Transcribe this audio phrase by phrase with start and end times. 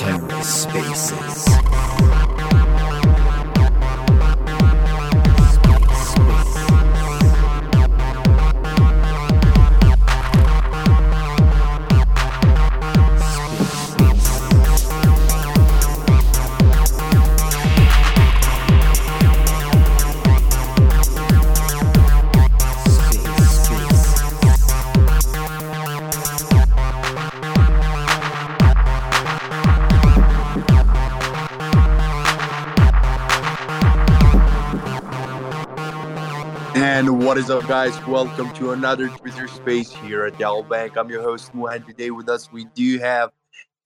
[0.00, 2.19] Terra Spaces.
[37.40, 37.98] Is up, guys?
[38.06, 40.98] Welcome to another Twitter space here at LBank.
[40.98, 41.86] I'm your host, Muhan.
[41.86, 43.30] Today with us, we do have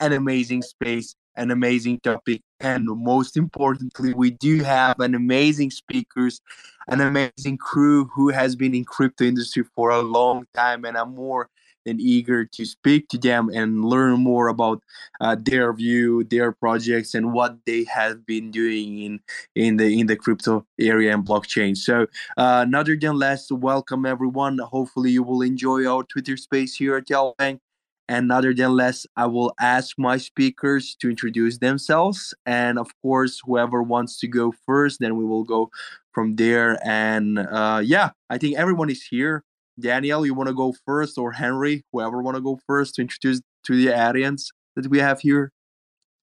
[0.00, 6.40] an amazing space, an amazing topic, and most importantly, we do have an amazing speakers,
[6.88, 11.14] an amazing crew who has been in crypto industry for a long time, and I'm
[11.14, 11.48] more
[11.86, 14.82] and eager to speak to them and learn more about
[15.20, 19.20] uh, their view, their projects, and what they have been doing in
[19.54, 21.76] in the in the crypto area and blockchain.
[21.76, 24.58] So, uh, other than less, welcome everyone.
[24.58, 27.60] Hopefully, you will enjoy our Twitter space here at LBank.
[28.06, 32.34] And other than less, I will ask my speakers to introduce themselves.
[32.44, 35.70] And of course, whoever wants to go first, then we will go
[36.12, 36.78] from there.
[36.86, 39.42] And uh, yeah, I think everyone is here.
[39.78, 43.40] Daniel, you want to go first, or Henry, whoever want to go first to introduce
[43.64, 45.52] to the audience that we have here?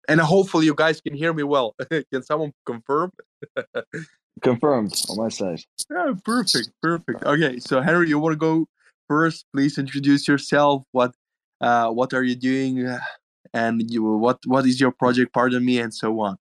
[0.08, 1.76] And hopefully, you guys can hear me well.
[2.12, 3.12] can someone confirm?
[4.42, 5.62] Confirmed on my side.
[5.90, 7.24] Yeah, perfect, perfect.
[7.24, 8.68] Okay, so Henry, you want to go
[9.08, 9.46] first?
[9.54, 10.84] Please introduce yourself.
[10.92, 11.14] What,
[11.62, 12.86] uh, what are you doing,
[13.54, 15.34] and you, what, what is your project?
[15.34, 16.38] Pardon me, and so on.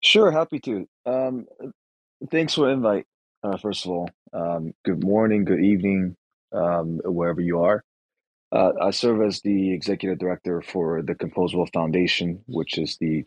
[0.00, 0.88] Sure, happy to.
[1.06, 1.46] Um,
[2.30, 3.06] thanks for invite.
[3.44, 6.16] Uh, first of all, um, good morning, good evening,
[6.52, 7.82] um, wherever you are.
[8.50, 13.24] Uh, I serve as the executive director for the Composable Foundation, which is the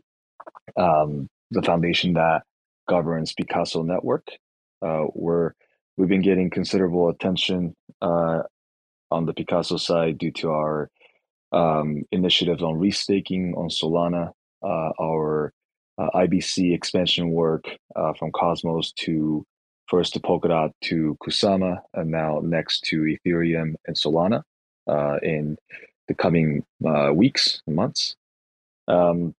[0.78, 2.44] um, the foundation that
[2.88, 4.28] governs Picasso Network.
[4.82, 5.54] Uh, we're
[5.98, 8.44] we've been getting considerable attention uh,
[9.10, 10.90] on the Picasso side due to our
[11.52, 14.32] um, initiatives on restaking on Solana,
[14.64, 15.54] uh, our
[15.98, 17.66] uh, IBC expansion work
[17.96, 19.46] uh, from Cosmos to
[19.88, 24.44] first to Polkadot to Kusama, and now next to Ethereum and Solana
[24.88, 25.58] uh, in
[26.08, 28.16] the coming uh, weeks and months.
[28.88, 29.34] Um,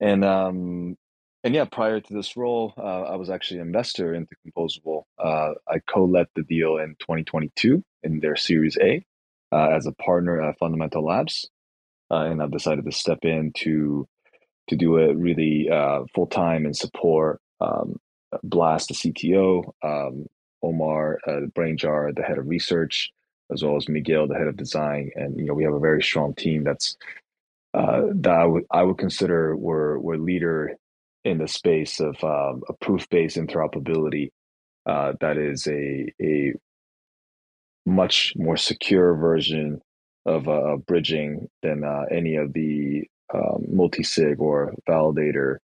[0.00, 0.96] and um,
[1.42, 5.04] and yeah, prior to this role, uh, I was actually an investor into Composable.
[5.18, 9.04] Uh, I co-led the deal in 2022 in their Series A
[9.52, 11.48] uh, as a partner at Fundamental Labs,
[12.10, 14.06] uh, and I've decided to step in to
[14.68, 15.68] to do it really
[16.14, 17.98] full time and support um,
[18.42, 20.26] Blas, the CTO, um,
[20.62, 23.10] Omar, uh, Brainjar, the head of research,
[23.52, 26.02] as well as Miguel, the head of design, and you know we have a very
[26.02, 26.96] strong team that's
[27.74, 30.76] uh, that I would I would consider we're we're leader
[31.24, 34.30] in the space of um, a proof based interoperability
[34.86, 36.54] uh, that is a a
[37.86, 39.80] much more secure version
[40.26, 45.56] of uh, bridging than uh, any of the um, multi sig or validator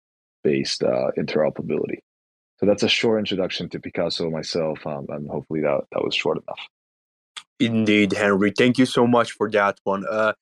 [0.44, 2.00] based uh, interoperability.
[2.60, 6.38] So that's a short introduction to Picasso myself, um, and hopefully that that was short
[6.38, 6.60] enough.
[7.60, 8.52] Indeed, Henry.
[8.52, 10.06] Thank you so much for that one.
[10.10, 10.34] Uh,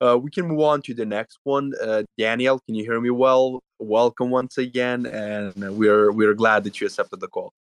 [0.00, 1.72] uh, we can move on to the next one.
[1.80, 3.60] Uh, Daniel, can you hear me well?
[3.78, 7.52] Welcome once again, and we're we're glad that you accepted the call.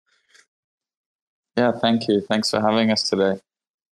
[1.57, 2.21] Yeah, thank you.
[2.21, 3.41] Thanks for having us today.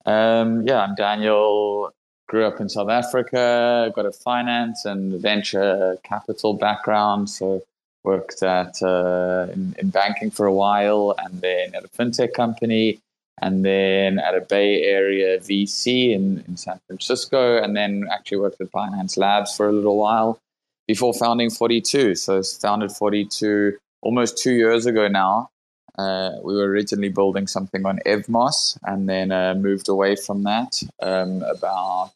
[0.06, 1.90] Um, yeah, I'm Daniel.
[2.28, 3.92] Grew up in South Africa.
[3.94, 7.62] Got a finance and venture capital background, so
[8.04, 13.00] worked at uh, in, in, banking for a while and then at a fintech company
[13.40, 18.60] and then at a bay area vc in, in san francisco and then actually worked
[18.60, 20.38] at binance labs for a little while
[20.86, 25.50] before founding 42 so founded 42 almost two years ago now.
[25.98, 30.82] Uh, we were originally building something on evmos and then uh, moved away from that
[31.00, 32.12] um, about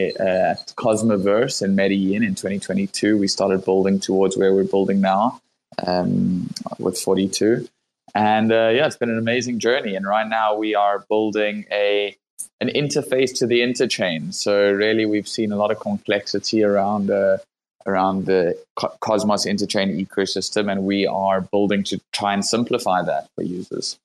[0.00, 3.18] at Cosmoverse in Medellin in 2022.
[3.18, 5.40] We started building towards where we're building now
[5.86, 7.68] um, with 42.
[8.14, 9.94] And uh, yeah, it's been an amazing journey.
[9.94, 12.16] And right now we are building a
[12.60, 14.34] an interface to the interchain.
[14.34, 17.38] So really, we've seen a lot of complexity around uh,
[17.86, 23.42] around the Cosmos interchain ecosystem, and we are building to try and simplify that for
[23.42, 23.98] users.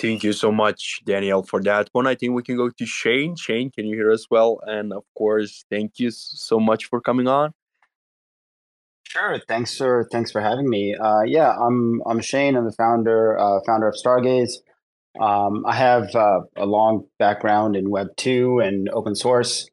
[0.00, 2.06] Thank you so much, Daniel, for that one.
[2.06, 3.36] I think we can go to Shane.
[3.36, 4.58] Shane, can you hear us well?
[4.66, 7.52] And of course, thank you so much for coming on.
[9.06, 9.38] Sure.
[9.46, 10.94] Thanks for thanks for having me.
[10.94, 12.56] Uh, yeah, I'm I'm Shane.
[12.56, 14.52] I'm the founder uh, founder of Stargaze.
[15.20, 19.68] Um, I have uh, a long background in Web two and open source,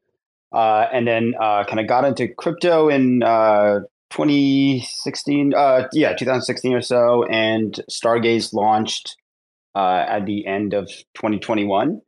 [0.52, 3.80] uh, and then uh, kind of got into crypto in uh,
[4.10, 5.54] 2016.
[5.54, 9.16] Uh, yeah, 2016 or so, and Stargaze launched
[9.78, 12.02] uh, at the end of 2021,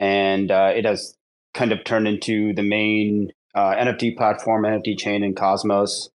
[0.00, 1.16] and it has
[1.52, 6.10] kind of turned into the main NFT platform, NFT chain in Cosmos.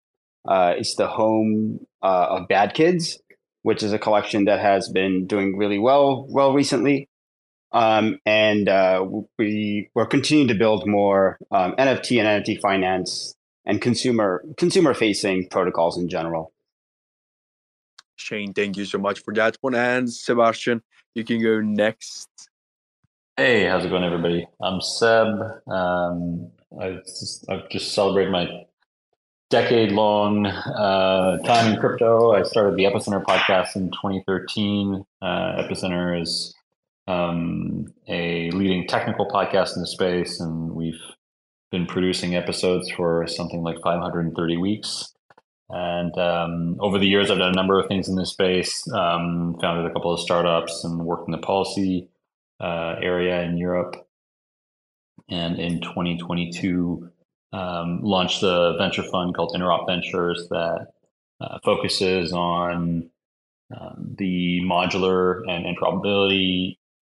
[0.48, 3.18] it's the home of Bad Kids
[3.66, 7.08] which is a collection that has been doing really well well recently.
[7.72, 9.04] Um, and uh,
[9.40, 13.34] we we're continuing to build more um, NFT and NFT finance
[13.64, 16.52] and consumer consumer facing protocols in general.
[18.16, 19.74] Shane, thank you so much for that one.
[19.74, 20.82] And Sebastian,
[21.14, 22.28] you can go next.
[23.36, 24.46] Hey, how's it going, everybody?
[24.62, 25.28] I'm Seb.
[25.68, 28.48] Um, I've just, I've just celebrated my
[29.50, 32.32] decade long uh, time in crypto.
[32.32, 35.04] I started the Epicenter podcast in 2013.
[35.22, 36.54] Uh, Epicenter is
[37.06, 41.00] um, a leading technical podcast in the space, and we've
[41.70, 45.12] been producing episodes for something like 530 weeks.
[45.68, 49.56] And um, over the years, I've done a number of things in this space, um,
[49.60, 52.08] founded a couple of startups, and worked in the policy
[52.60, 53.96] uh, area in Europe.
[55.28, 57.10] And in 2022,
[57.52, 60.88] um, launched a venture fund called Interop Ventures that
[61.40, 63.10] uh, focuses on
[63.76, 66.76] um, the modular and interoperability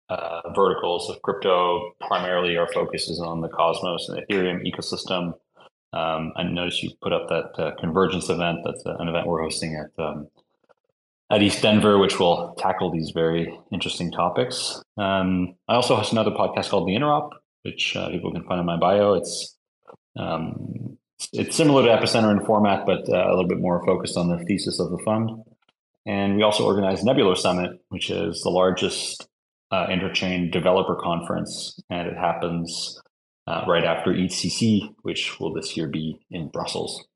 [0.08, 1.92] uh, verticals of crypto.
[2.00, 5.34] Primarily, our focus is on the Cosmos and Ethereum ecosystem.
[5.92, 8.58] Um, I noticed you put up that uh, convergence event.
[8.64, 10.28] That's an event we're hosting at um,
[11.30, 14.82] at ETHDenver, which will tackle these very interesting topics.
[14.96, 17.30] Um, I also host another podcast called The Interop,
[17.62, 19.14] which uh, people can find in my bio.
[19.14, 19.56] It's
[20.16, 20.98] um,
[21.32, 24.44] it's similar to Epicenter in format, but uh, a little bit more focused on the
[24.44, 25.30] thesis of the fund.
[26.06, 29.28] And we also organize Nebular Summit, which is the largest
[29.70, 33.00] uh, interchain developer conference, and it happens
[33.48, 37.06] uh, right after EthCC, which will this year be in Brussels.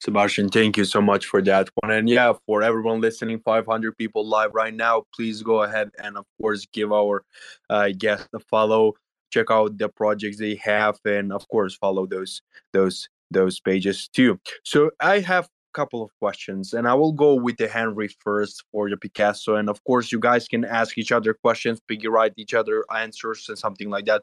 [0.00, 1.92] Sebastian, thank you so much for that one.
[1.92, 6.24] And yeah, for everyone listening, 500 people live right now, please go ahead and, of
[6.40, 7.24] course, give our
[7.70, 8.94] uh, guest a follow
[9.30, 12.40] check out the projects they have and of course follow those
[12.72, 17.56] those those pages too so i have couple of questions and i will go with
[17.58, 21.32] the henry first for the picasso and of course you guys can ask each other
[21.32, 24.22] questions piggy write each other answers and something like that.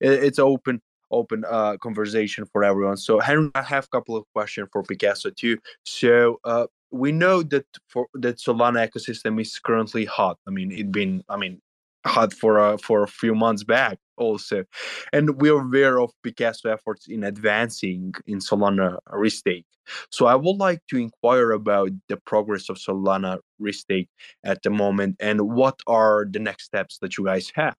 [0.00, 0.80] It's open
[1.12, 2.96] open uh, conversation for everyone.
[2.96, 5.58] So henry i have a couple of questions for picasso too.
[5.84, 10.38] So uh, we know that for that solana ecosystem is currently hot.
[10.46, 11.60] I mean it's been i mean
[12.06, 14.64] hot for a for a few months back also.
[15.12, 19.64] And we're aware of picasso efforts in advancing in solana restake.
[20.10, 24.08] So i would like to inquire about the progress of solana restake
[24.44, 27.74] at the moment and what are the next steps that you guys have?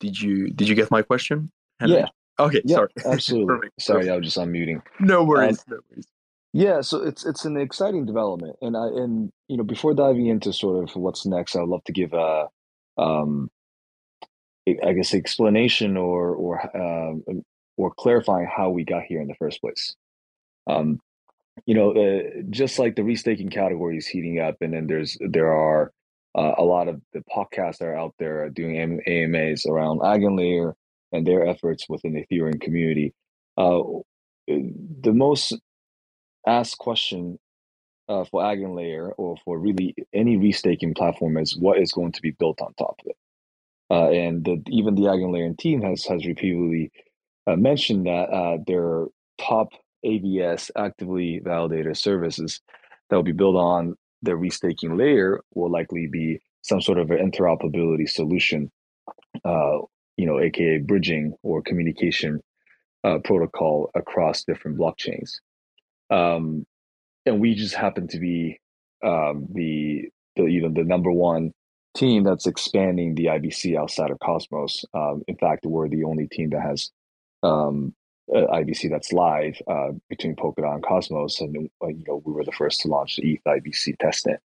[0.00, 1.50] Did you did you get my question
[1.80, 1.96] Henry?
[1.96, 2.06] yeah.
[2.38, 2.88] Okay yeah, sorry.
[3.06, 3.68] absolutely.
[3.80, 4.82] Sorry i was just unmuting.
[5.00, 6.06] No worries um, no worries.
[6.52, 10.52] yeah, so it's it's an exciting development, and I and you know before diving into
[10.52, 12.48] sort of what's next, I'd love to give a,
[12.98, 13.50] um,
[14.68, 17.24] I guess explanation or or um,
[17.76, 19.94] or clarifying how we got here in the first place.
[20.66, 21.00] Um,
[21.66, 25.52] you know, uh, just like the restaking category is heating up, and then there's there
[25.52, 25.92] are
[26.36, 30.74] uh, a lot of the podcasts that are out there doing AMAs around Eigenlayer
[31.12, 33.14] and their efforts within the Ethereum community.
[33.56, 33.80] Uh,
[34.48, 35.54] the most
[36.46, 37.38] asked question
[38.08, 42.30] uh, for Eigenlayer or for really any restaking platform is what is going to be
[42.30, 43.16] built on top of it.
[43.90, 46.90] Uh, and the, even the Eigenlayer team has has repeatedly
[47.46, 49.06] uh, mentioned that uh, their
[49.38, 49.68] top
[50.04, 52.60] AVS actively validated services
[53.08, 57.30] that will be built on the restaking layer will likely be some sort of an
[57.30, 58.70] interoperability solution,
[59.44, 59.78] uh,
[60.16, 62.40] you know, aka bridging or communication
[63.04, 65.38] uh, protocol across different blockchains
[66.10, 66.66] um,
[67.26, 68.58] and we just happen to be
[69.04, 71.52] um, the the you know the number one
[71.96, 74.84] team that's expanding the IBC outside of Cosmos.
[74.94, 76.90] Um, in fact, we're the only team that has
[77.42, 77.94] um,
[78.30, 82.52] IBC that's live uh, between Polkadot and Cosmos, and uh, you know we were the
[82.52, 84.38] first to launch the ETH IBC testnet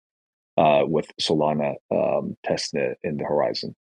[0.57, 3.75] uh, with Solana um, testnet in the horizon.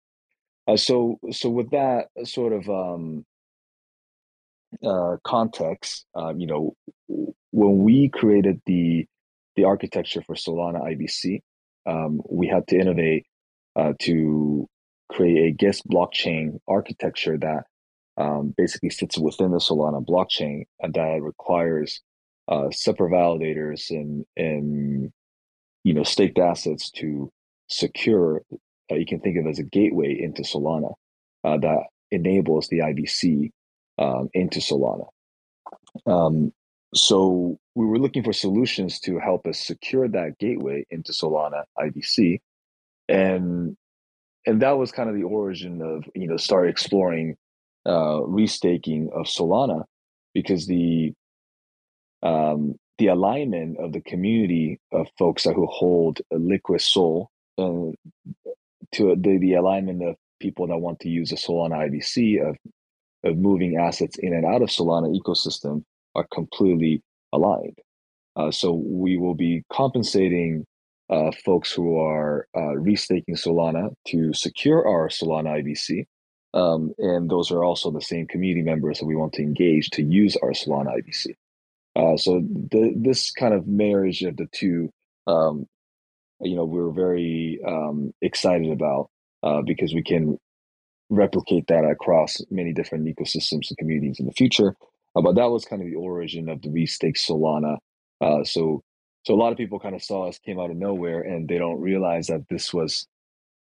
[0.67, 3.25] Uh, so so with that sort of um,
[4.85, 6.75] uh, context, um, you know,
[7.07, 9.07] when we created the
[9.57, 11.41] the architecture for Solana IBC,
[11.87, 13.27] um, we had to innovate
[13.75, 14.69] uh, to
[15.11, 17.65] create a guest blockchain architecture that
[18.17, 22.01] um, basically sits within the Solana blockchain and that requires
[22.49, 25.13] uh, separate validators and and
[25.85, 27.31] you know staked assets to
[27.69, 28.43] secure.
[28.91, 30.95] Uh, you can think of as a gateway into Solana
[31.45, 33.51] uh, that enables the IBC
[33.99, 35.07] um, into Solana.
[36.07, 36.53] Um,
[36.95, 42.41] so we were looking for solutions to help us secure that gateway into Solana IBC,
[43.09, 43.77] and
[44.47, 47.37] and that was kind of the origin of you know start exploring
[47.85, 49.85] uh, restaking of Solana
[50.35, 51.13] because the
[52.23, 57.93] um, the alignment of the community of folks who hold a liquid SOL uh,
[58.93, 62.57] to the, the alignment of people that want to use the Solana IBC of
[63.25, 65.85] of moving assets in and out of Solana ecosystem
[66.15, 67.79] are completely aligned.
[68.37, 70.65] Uh, so we will be compensating
[71.11, 76.05] uh, folks who are uh, restaking Solana to secure our Solana IBC.
[76.55, 80.03] Um, and those are also the same community members that we want to engage to
[80.03, 81.35] use our Solana IBC.
[81.97, 84.91] Uh, so the, this kind of marriage of the two,
[85.27, 85.67] um,
[86.41, 89.11] you know, we're very um, excited about
[89.43, 90.39] uh, because we can
[91.11, 94.77] replicate that across many different ecosystems and communities in the future.
[95.17, 97.79] Uh, but that was kind of the origin of the restake Solana.
[98.21, 98.83] Uh, so
[99.25, 101.59] so a lot of people kind of saw us came out of nowhere, and they
[101.59, 103.07] don't realize that this was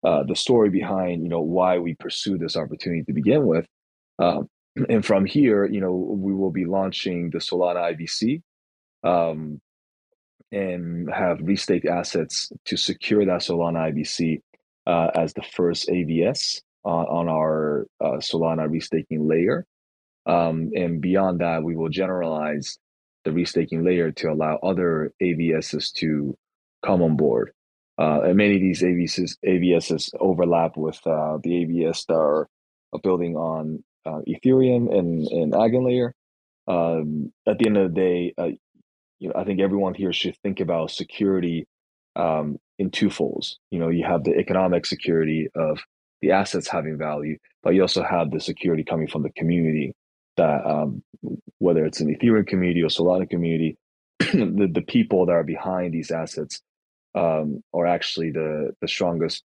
[0.04, 3.66] uh, the story behind you know why we pursued this opportunity to begin with.
[4.18, 4.48] Um,
[4.88, 8.42] and from here, you know, we will be launching the Solana IBC.
[9.02, 9.60] Um,
[10.52, 14.40] and have restake assets to secure that Solana IBC
[14.86, 19.66] uh, as the first AVS on, on our uh, Solana restaking layer.
[20.24, 22.78] Um, and beyond that, we will generalize
[23.24, 26.36] the restaking layer to allow other AVSs to
[26.84, 27.52] come on board.
[27.98, 32.48] Uh, and many of these AVSs, AVSs overlap with uh, the AVS that are
[33.02, 36.12] building on uh, Ethereum and, and Eigenlayer.
[36.68, 38.50] Um, at the end of the day, uh,
[39.18, 41.66] you know, I think everyone here should think about security
[42.14, 43.58] um, in two folds.
[43.70, 45.80] You know, you have the economic security of
[46.22, 49.94] the assets having value, but you also have the security coming from the community
[50.36, 51.02] that um,
[51.58, 53.76] whether it's an Ethereum community or Solana community,
[54.18, 56.60] the, the people that are behind these assets
[57.14, 59.42] um, are actually the the strongest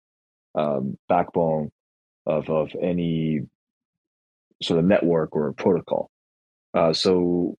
[0.54, 1.70] um, backbone
[2.26, 3.42] of of any
[4.62, 6.10] sort of network or protocol.
[6.74, 7.56] Uh, so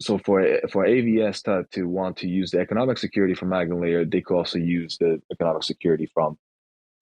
[0.00, 4.20] so for for AVS to, to want to use the economic security from Eigenlayer, they
[4.20, 6.38] could also use the economic security from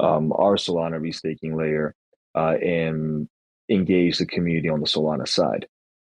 [0.00, 1.95] um, our Solana restaking layer
[2.35, 3.28] uh, and
[3.69, 5.67] engage the community on the Solana side.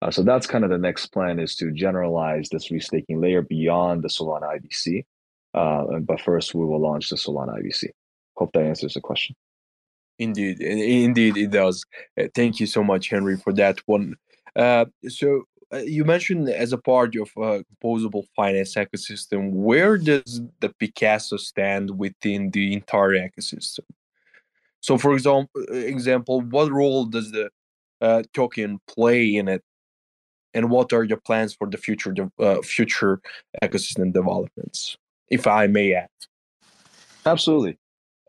[0.02, 4.04] Uh, so that's kind of the next plan is to generalize this restaking layer beyond
[4.04, 5.06] the Solana IBC.
[5.54, 7.90] Uh, but first, we will launch the Solana IBC.
[8.38, 9.36] Hope that answers the question.
[10.20, 11.86] Indeed, indeed, it does.
[12.20, 14.16] Uh, thank you so much, Henry, for that one.
[14.56, 15.44] Uh, so
[15.78, 21.98] you mentioned as a part of a composable finance ecosystem, where does the Picasso stand
[21.98, 23.86] within the entire ecosystem?
[24.82, 27.50] So, for example, example, what role does the
[28.02, 29.64] uh, token play in it,
[30.54, 33.22] and what are your plans for the future uh, future
[33.62, 34.98] ecosystem developments,
[35.30, 36.10] if I may add?
[37.26, 37.78] Absolutely.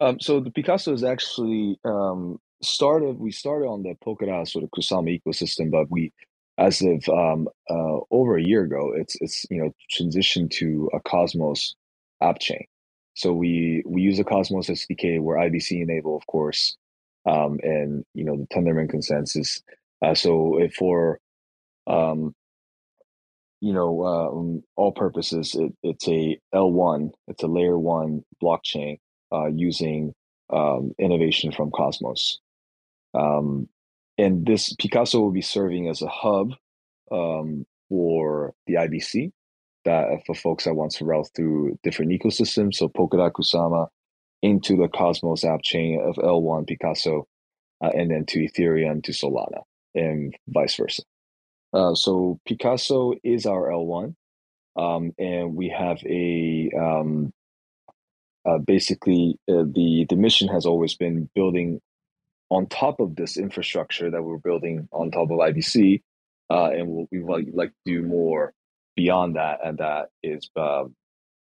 [0.00, 3.18] Um, so the Picasso is actually um, started.
[3.18, 6.12] We started on the Polkadot sort of Kusama ecosystem, but we,
[6.60, 11.00] as of um, uh, over a year ago, it's it's you know transitioned to a
[11.00, 11.74] Cosmos
[12.22, 12.66] app chain.
[13.14, 15.20] So we we use a Cosmos SDK.
[15.20, 16.76] We're IBC enable, of course,
[17.26, 19.62] um, and you know the Tendermint consensus.
[20.04, 21.18] Uh, so for
[21.86, 22.34] um,
[23.62, 28.98] you know um, all purposes, it, it's a L1, it's a layer one blockchain
[29.32, 30.12] uh, using
[30.52, 32.38] um, innovation from Cosmos.
[33.14, 33.68] Um,
[34.20, 36.52] and this Picasso will be serving as a hub
[37.10, 39.32] um, for the IBC
[39.86, 42.74] that uh, for folks that want to route through different ecosystems.
[42.74, 43.88] So Polkadot Kusama
[44.42, 47.26] into the Cosmos app chain of L1 Picasso,
[47.82, 49.62] uh, and then to Ethereum to Solana,
[49.94, 51.02] and vice versa.
[51.72, 54.14] Uh, so Picasso is our L1,
[54.76, 57.32] um, and we have a um,
[58.44, 61.80] uh, basically uh, the the mission has always been building
[62.50, 66.02] on top of this infrastructure that we're building on top of IBC,
[66.50, 68.52] uh, and we'll, we like like to do more
[68.96, 70.84] beyond that, and that is uh,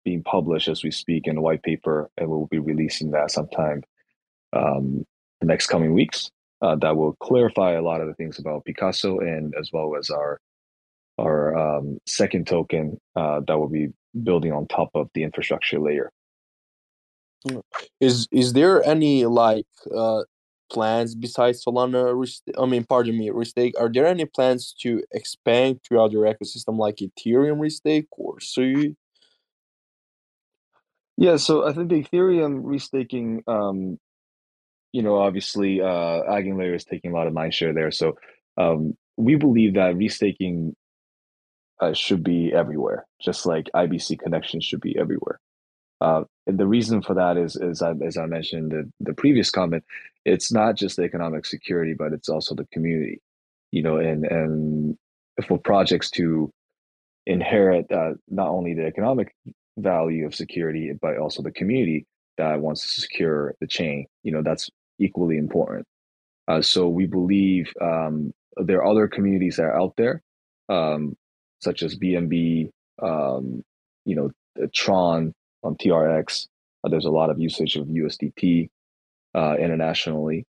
[0.05, 3.83] being published as we speak in a white paper, and we'll be releasing that sometime
[4.53, 5.07] um,
[5.41, 6.31] the next coming weeks.
[6.63, 10.11] Uh, that will clarify a lot of the things about Picasso, and as well as
[10.11, 10.41] our
[11.19, 13.89] our um, second token uh, that will be
[14.23, 16.11] building on top of the infrastructure layer.
[18.01, 20.23] Is is there any like uh,
[20.71, 22.13] plans besides Solana?
[22.59, 23.73] I mean, pardon me, Restake.
[23.79, 28.97] Are there any plans to expand to other ecosystem like Ethereum Restake or Sui?
[31.17, 33.99] Yeah, so I think the Ethereum restaking, um,
[34.93, 37.91] you know, obviously, uh, Eigenlayer is taking a lot of mind share there.
[37.91, 38.17] So
[38.59, 40.75] um, we believe that restaking
[41.81, 45.41] uh, should be everywhere, just like IBC connections should be everywhere.
[46.01, 49.15] Uh, and the reason for that is, is I, as I mentioned in the, the
[49.15, 49.85] previous comment,
[50.25, 53.21] it's not just the economic security, but it's also the community.
[53.73, 54.97] You know, and and
[55.47, 56.51] for projects to
[57.27, 59.35] inherit uh, not only the economic
[59.77, 62.07] value of security, but also the community
[62.39, 64.07] that wants to secure the chain.
[64.23, 65.87] You know, that's equally important.
[66.49, 70.23] Uh, so we believe um, there are other communities that are out there,
[70.69, 71.17] um,
[71.61, 72.71] such as BNB,
[73.03, 73.63] um,
[74.05, 74.31] you know,
[74.73, 75.35] Tron,
[75.75, 76.47] TRX.
[76.85, 78.69] Uh, there's a lot of usage of USDT
[79.35, 80.47] uh, internationally.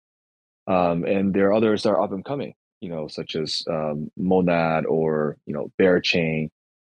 [0.66, 4.10] Um, and there are others that are up and coming, you know, such as um,
[4.16, 6.50] Monad or, you know, Berachain.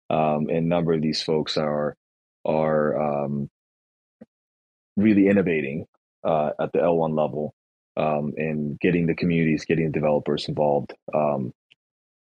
[0.09, 1.95] Um, and a number of these folks are,
[2.45, 3.49] are um,
[4.95, 5.85] really innovating
[6.23, 7.53] uh, at the L1 level
[7.97, 10.93] um, and getting the communities, getting the developers involved.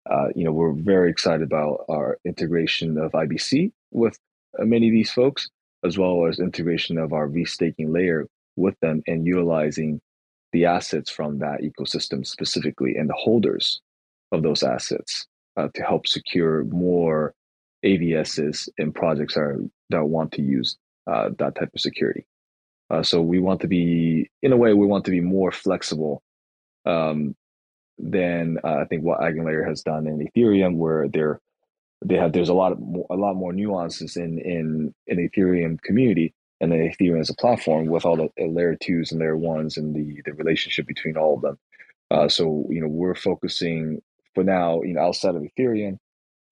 [0.09, 4.19] Uh, you know, we're very excited about our integration of IBC with
[4.59, 5.49] uh, many of these folks
[5.85, 10.01] as well as integration of our restaking layer with them and utilizing
[10.51, 13.81] the assets from that ecosystem specifically and the holders
[14.31, 15.27] of those assets
[15.57, 17.33] uh, to help secure more
[17.85, 20.77] AVSs and projects that, are, that want to use
[21.07, 22.25] uh, that type of security.
[22.89, 26.21] Uh, so we want to be, in a way, we want to be more flexible
[26.85, 27.35] um,
[27.97, 31.39] than uh, I think what EigenLayer has done in Ethereum, where they're
[32.03, 36.33] they have there's a lot of a lot more nuances in in in Ethereum community
[36.61, 39.95] and then Ethereum as a platform with all the layer twos and layer ones and
[39.95, 41.59] the the relationship between all of them.
[42.11, 44.01] Uh, so you know we're focusing
[44.33, 45.97] for now you know outside of Ethereum,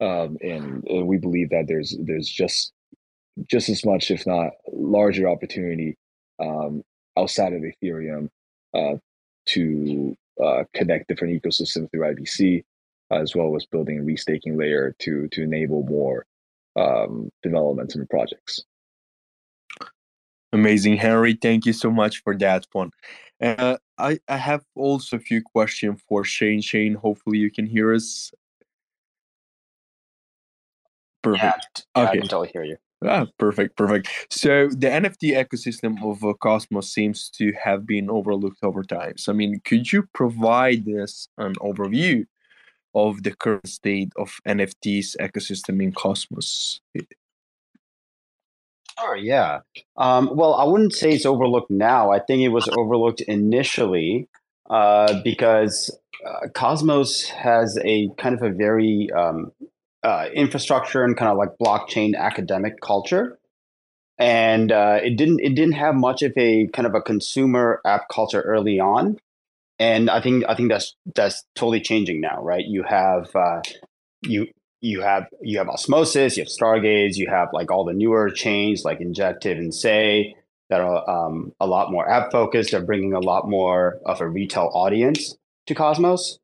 [0.01, 2.73] um, and, and we believe that there's there's just
[3.49, 5.97] just as much if not larger opportunity
[6.39, 6.83] um,
[7.17, 8.29] outside of Ethereum
[8.73, 8.95] uh,
[9.47, 12.63] to uh, connect different ecosystems through IBC
[13.21, 16.25] as well as building a restaking layer to to enable more
[16.75, 18.63] um, developments and projects.
[20.51, 21.37] Amazing, Henry.
[21.41, 22.91] Thank you so much for that one.
[23.41, 26.61] Uh, I, I have also a few questions for Shane.
[26.61, 28.31] Shane, hopefully you can hear us.
[31.23, 31.85] Perfect.
[31.95, 32.17] Yeah, yeah okay.
[32.17, 32.77] I can totally hear you.
[33.05, 34.07] Ah, perfect, perfect.
[34.29, 39.17] So the NFT ecosystem of uh, Cosmos seems to have been overlooked over time.
[39.17, 42.25] So, I mean, could you provide us an overview
[42.95, 46.81] of the current state of NFTs ecosystem in Cosmos?
[48.99, 49.59] Sure, yeah.
[49.97, 52.11] Um, well, I wouldn't say it's overlooked now.
[52.11, 54.27] I think it was overlooked initially
[54.69, 59.51] uh, because uh, Cosmos has a kind of a very um,
[60.03, 63.39] uh, infrastructure and kind of like blockchain academic culture,
[64.19, 68.09] and uh, it didn't it didn't have much of a kind of a consumer app
[68.09, 69.17] culture early on
[69.83, 72.63] and I think I think that's that's totally changing now, right?
[72.65, 73.61] You have uh,
[74.21, 74.47] you
[74.79, 78.83] you have you have osmosis, you have stargaze, you have like all the newer chains
[78.85, 80.35] like injective and Sei
[80.69, 82.71] that are um, a lot more app focused.
[82.71, 85.35] They're bringing a lot more of a retail audience
[85.67, 86.39] to Cosmos.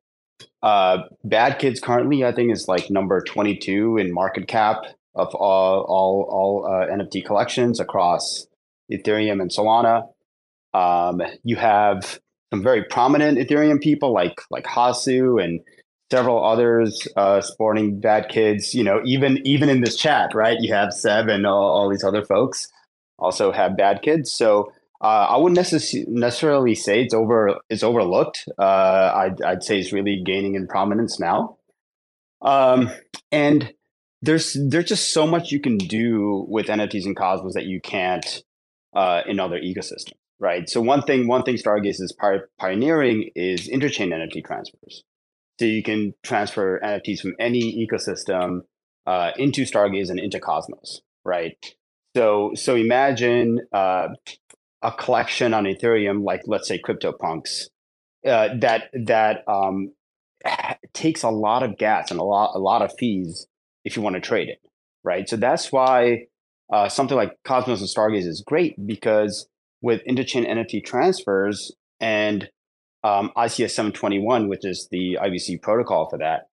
[0.62, 5.34] Uh, Bad Kids currently, I think, is like number twenty two in market cap of
[5.34, 8.46] all all all uh, NFT collections across
[8.92, 10.08] Ethereum and Solana.
[10.74, 15.60] Um, you have some very prominent Ethereum people like like Hasu and
[16.10, 18.74] several others uh, sporting bad kids.
[18.74, 20.58] You know, even even in this chat, right?
[20.60, 22.68] You have Seb and all, all these other folks
[23.18, 24.32] also have bad kids.
[24.32, 28.48] So uh, I wouldn't necess- necessarily say it's over it's overlooked.
[28.58, 31.56] Uh, I'd, I'd say it's really gaining in prominence now.
[32.42, 32.90] Um,
[33.30, 33.72] and
[34.22, 38.42] there's there's just so much you can do with NFTs and Cosmos that you can't
[38.94, 40.68] uh, in other ecosystems right?
[40.68, 42.14] So one thing, one thing Stargaze is
[42.58, 45.04] pioneering is interchain NFT transfers.
[45.60, 48.60] So you can transfer NFTs from any ecosystem
[49.06, 51.54] uh, into Stargaze and into Cosmos, right?
[52.16, 54.08] So so imagine uh,
[54.82, 57.66] a collection on Ethereum, like let's say CryptoPunks,
[58.26, 59.92] uh, that that um,
[60.94, 63.46] takes a lot of gas and a lot a lot of fees
[63.84, 64.60] if you want to trade it,
[65.04, 65.28] right?
[65.28, 66.26] So that's why
[66.72, 69.46] uh, something like Cosmos and Stargaze is great because
[69.82, 72.48] with interchain NFT transfers and
[73.02, 76.48] um, ICS 721, which is the IBC protocol for that,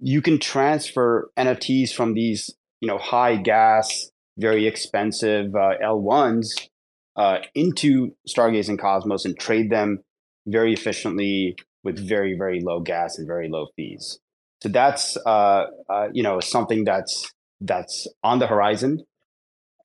[0.00, 6.68] you can transfer NFTs from these, you know, high gas, very expensive uh, L1s
[7.16, 9.98] uh, into Stargaze and Cosmos and trade them
[10.46, 14.18] very efficiently with very, very low gas and very low fees.
[14.62, 19.04] So that's, uh, uh you know, something that's that's on the horizon.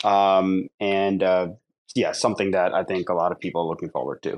[0.04, 1.48] um, and uh,
[1.96, 4.38] yeah, something that I think a lot of people are looking forward to.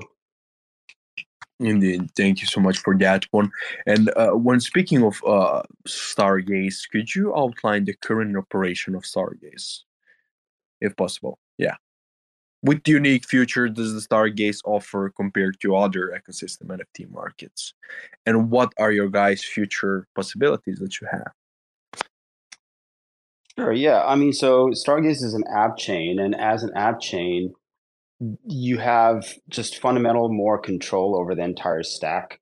[1.58, 3.50] Indeed, thank you so much for that one.
[3.86, 9.80] And uh, when speaking of uh, Stargaze, could you outline the current operation of Stargaze,
[10.82, 11.38] if possible?
[11.56, 11.76] Yeah.
[12.60, 17.72] What unique feature does the Stargaze offer compared to other ecosystem NFT markets?
[18.26, 21.32] And what are your guys' future possibilities that you have?
[23.58, 23.72] Sure.
[23.72, 24.04] Yeah.
[24.04, 27.54] I mean, so Stargaze is an app chain, and as an app chain,
[28.46, 32.40] you have just fundamental more control over the entire stack.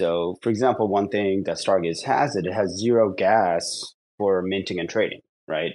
[0.00, 4.88] So, for example, one thing that Stargaze has it, has zero gas for minting and
[4.88, 5.72] trading, right?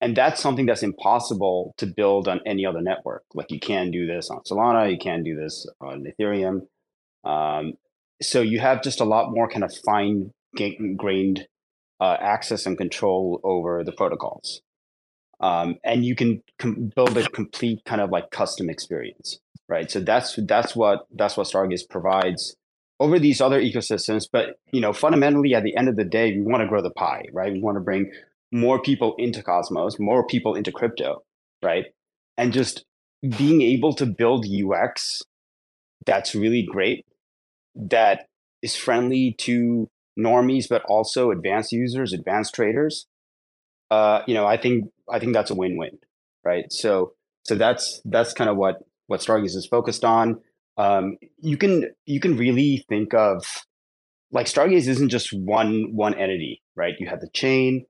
[0.00, 3.24] And that's something that's impossible to build on any other network.
[3.34, 6.62] Like you can do this on Solana, you can do this on Ethereum.
[7.24, 7.74] Um,
[8.22, 10.32] so you have just a lot more kind of fine
[10.96, 11.46] grained
[12.02, 14.60] uh, access and control over the protocols.
[15.38, 19.38] Um, and you can com- build a complete kind of like custom experience,
[19.68, 19.88] right?
[19.88, 22.56] So that's that's what that's what Stargaze provides
[22.98, 24.24] over these other ecosystems.
[24.32, 26.90] But you know, fundamentally, at the end of the day, we want to grow the
[26.90, 27.52] pie, right?
[27.52, 28.10] We want to bring
[28.50, 31.22] more people into Cosmos, more people into crypto,
[31.62, 31.86] right?
[32.36, 32.84] And just
[33.38, 35.22] being able to build UX
[36.04, 37.06] that's really great,
[37.76, 38.26] that
[38.60, 39.88] is friendly to
[40.18, 43.06] normies, but also advanced users, advanced traders,
[43.92, 45.98] uh, you know, I think I think that's a win-win,
[46.44, 46.72] right?
[46.72, 47.12] So
[47.44, 50.40] so that's that's kind of what what Stargaze is focused on.
[50.78, 53.44] Um, you can you can really think of
[54.30, 56.94] like Stargaze isn't just one one entity, right?
[56.98, 57.84] You have the chain,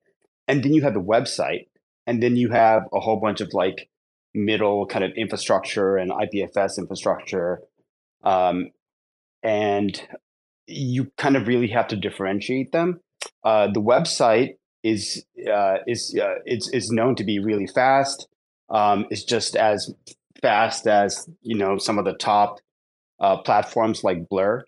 [0.49, 1.69] and then you have the website,
[2.09, 3.89] and then you have a whole bunch of like
[4.35, 7.61] middle kind of infrastructure and IPFS infrastructure,
[8.25, 8.71] um,
[9.45, 10.03] and
[10.66, 13.01] you kind of really have to differentiate them.
[13.44, 18.29] Uh, the website is uh, is uh, it's is known to be really fast.
[18.70, 19.92] Um, it's just as
[20.40, 22.59] fast as you know some of the top
[23.20, 24.64] uh, platforms like Blur,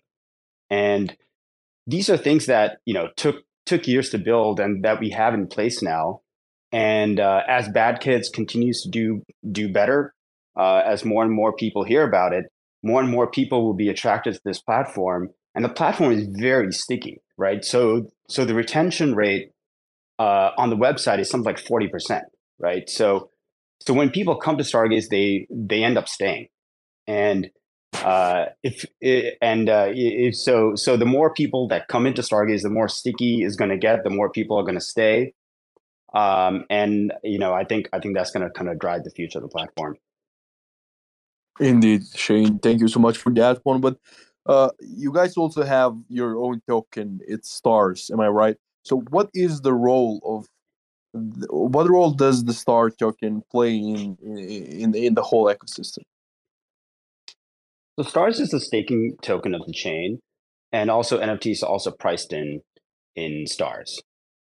[0.69, 1.15] and
[1.87, 5.33] these are things that you know took took years to build and that we have
[5.33, 6.21] in place now.
[6.71, 10.13] And uh, as Bad Kids continues to do do better,
[10.57, 12.45] uh, as more and more people hear about it,
[12.83, 16.71] more and more people will be attracted to this platform and the platform is very
[16.71, 17.63] sticky, right?
[17.63, 19.51] So so the retention rate
[20.19, 22.25] uh, on the website is something like forty percent,
[22.59, 22.89] right?
[22.89, 23.31] So
[23.81, 26.49] so when people come to Stargaze, they they end up staying,
[27.07, 27.49] and
[28.03, 28.85] uh, if
[29.41, 33.43] and uh, if so so the more people that come into Stargaze, the more sticky
[33.43, 35.33] is going to get, the more people are going to stay.
[36.13, 39.11] Um, and you know, I think I think that's going to kind of drive the
[39.11, 39.97] future of the platform.
[41.59, 42.59] Indeed, Shane.
[42.59, 43.79] Thank you so much for that one.
[43.79, 43.97] But
[44.45, 47.19] uh, you guys also have your own token.
[47.27, 48.09] It's stars.
[48.11, 48.57] Am I right?
[48.83, 50.45] So, what is the role of
[51.49, 56.03] what role does the star token play in in in the whole ecosystem?
[57.97, 60.19] So, stars is the staking token of the chain,
[60.71, 62.61] and also NFTs are also priced in
[63.15, 64.01] in stars.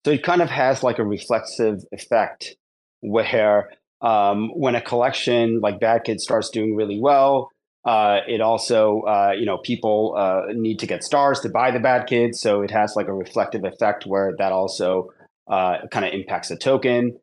[0.06, 2.56] So it kind of has like a reflexive effect
[3.02, 3.70] where
[4.02, 7.52] um, when a collection like Bad Kid starts doing really well,
[7.86, 11.80] uh, it also, uh, you know, people uh, need to get stars to buy the
[11.80, 15.10] bad kids, so it has like a reflective effect where that also
[15.50, 17.18] uh, kind of impacts the token,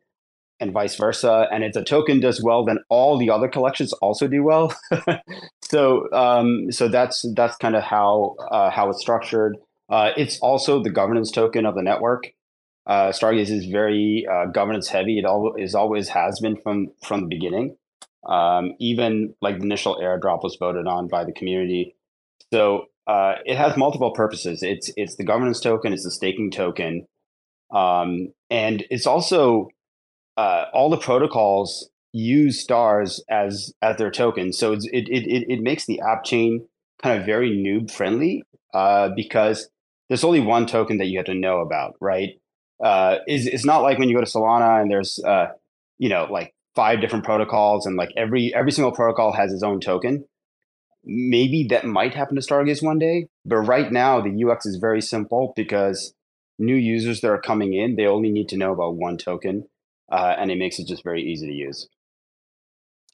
[0.59, 1.47] and vice versa.
[1.51, 4.75] And if the token does well, then all the other collections also do well.
[5.63, 9.57] so, um, so that's that's kind of how uh, how it's structured.
[9.89, 12.33] Uh, it's also the governance token of the network.
[12.89, 15.19] Stargaze is very governance heavy.
[15.19, 17.77] It always always has been from from the beginning.
[18.27, 21.95] Um, even like the initial airdrop was voted on by the community.
[22.51, 24.63] So uh, it has multiple purposes.
[24.63, 27.07] It's it's the governance token, it's the staking token,
[27.73, 29.69] um, and it's also
[30.35, 34.51] uh, all the protocols use stars as as their token.
[34.51, 36.67] So it it it it makes the app chain
[37.01, 39.69] kind of very noob friendly uh, because
[40.09, 42.39] there's only one token that you have to know about, right?
[42.83, 45.47] Uh, is it's not like when you go to Solana and there's uh,
[45.97, 49.79] you know like five different protocols and like every every single protocol has its own
[49.81, 50.23] token.
[51.03, 55.01] Maybe that might happen to stargaze one day but right now the ux is very
[55.01, 56.13] simple because
[56.59, 59.65] new users that are coming in they only need to know about one token
[60.11, 61.87] uh, and it makes it just very easy to use.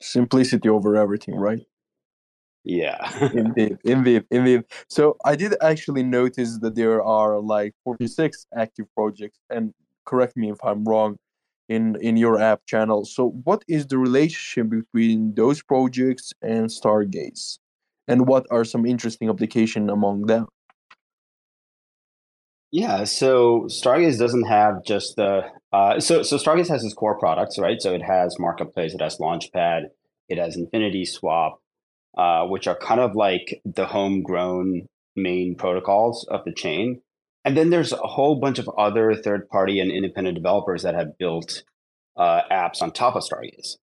[0.01, 1.61] Simplicity over everything right?
[2.63, 2.99] Yeah.
[3.33, 4.61] Indeed indeed indeed.
[4.89, 9.73] So i did actually notice that there are like 46 active projects and
[10.05, 11.17] correct me if i'm wrong
[11.69, 13.05] in in your app channel.
[13.05, 17.59] So what is the relationship between those projects and Stargaze?
[18.07, 20.47] And what are some interesting application among them?
[22.71, 27.59] Yeah, so Stargaze doesn't have just the uh, so so Stargaze has its core products,
[27.59, 27.79] right?
[27.79, 29.83] So it has Marketplace, it has Launchpad,
[30.27, 31.61] it has Infinity Swap,
[32.17, 37.01] uh, which are kind of like the homegrown main protocols of the chain.
[37.45, 41.17] And then there's a whole bunch of other third party and independent developers that have
[41.17, 41.63] built
[42.15, 43.77] uh, apps on top of Stargaze.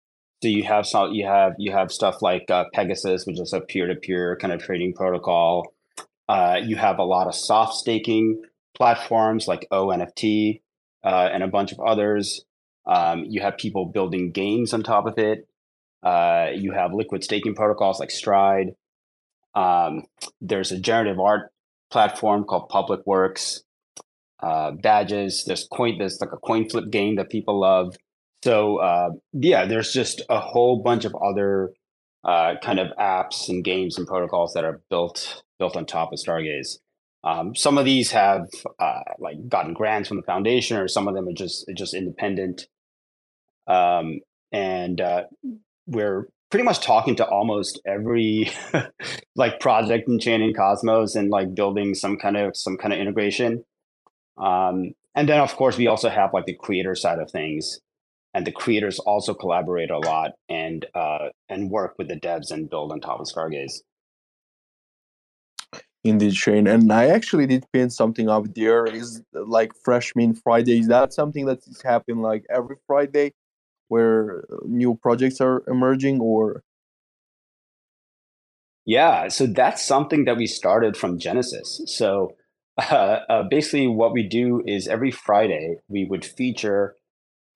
[0.43, 3.61] So you have some, you have you have stuff like uh, Pegasus, which is a
[3.61, 5.75] peer to peer kind of trading protocol.
[6.29, 8.43] Uh, you have a lot of soft staking
[8.77, 10.61] platforms like ONFT
[11.05, 12.45] uh, and a bunch of others.
[12.87, 15.49] Um, you have people building games on top of it.
[16.03, 18.75] Uh, you have liquid staking protocols like Stride.
[19.55, 20.05] Um,
[20.41, 21.51] there's a generative art
[21.91, 23.63] platform called Public Works.
[24.41, 25.45] Uh, badges.
[25.47, 25.99] There's coin.
[25.99, 27.97] There's like a coin flip game that people love.
[28.45, 31.73] So uh, yeah, there's just a whole bunch of other
[32.25, 36.21] uh, kind of apps and games and protocols that are built built on top of
[36.21, 36.79] Stargaze.
[37.25, 38.47] Um, some of these have
[38.79, 42.69] uh, like gotten grants from the foundation, or some of them are just just independent.
[43.67, 44.21] Um,
[44.53, 45.25] and uh,
[45.87, 48.51] we're pretty much talking to almost every
[49.37, 52.99] like project in Chain and Cosmos and like building some kind of some kind of
[52.99, 53.65] integration.
[54.37, 57.81] Um, and then of course we also have like the creator side of things,
[58.35, 62.71] and the creators also collaborate a lot and uh, and work with the devs and
[62.71, 63.81] build on top of Stargaze
[66.05, 66.67] in the chain.
[66.67, 68.87] And I actually did pin something up there.
[68.87, 70.81] Is like Freshman Friday.
[70.81, 73.33] Is that something that is happening like every Friday,
[73.89, 76.63] where new projects are emerging, or?
[78.87, 81.83] Yeah, so that's something that we started from Genesis.
[81.87, 82.33] So
[82.79, 86.95] uh, uh, basically, what we do is every Friday we would feature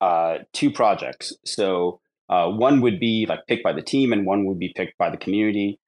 [0.01, 1.33] uh, two projects.
[1.45, 4.97] So uh, one would be like picked by the team, and one would be picked
[4.97, 5.79] by the community.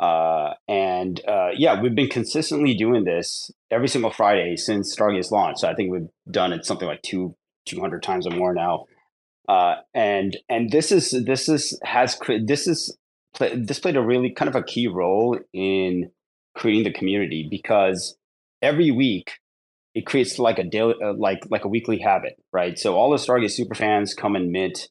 [0.00, 5.60] Uh, and uh, yeah, we've been consistently doing this every single Friday since Stargaze launched.
[5.60, 8.86] So I think we've done it something like two two hundred times or more now.
[9.52, 12.96] Uh, and and this is this is has this is
[13.38, 16.10] this played a really kind of a key role in
[16.54, 18.16] creating the community because
[18.62, 19.32] every week
[19.94, 22.78] it creates like a daily uh, like like a weekly habit, right?
[22.78, 24.88] So all the Stargaze super fans come and mint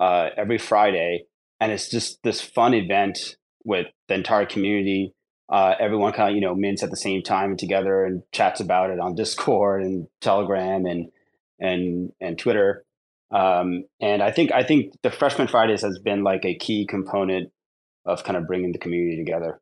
[0.00, 1.24] uh, every Friday,
[1.58, 3.18] and it's just this fun event
[3.64, 5.14] with the entire community.
[5.48, 8.60] Uh, everyone kind of you know mints at the same time and together and chats
[8.60, 11.08] about it on Discord and Telegram and
[11.58, 12.85] and and Twitter.
[13.30, 17.50] Um, and I think I think the Freshman Fridays has been like a key component
[18.04, 19.60] of kind of bringing the community together.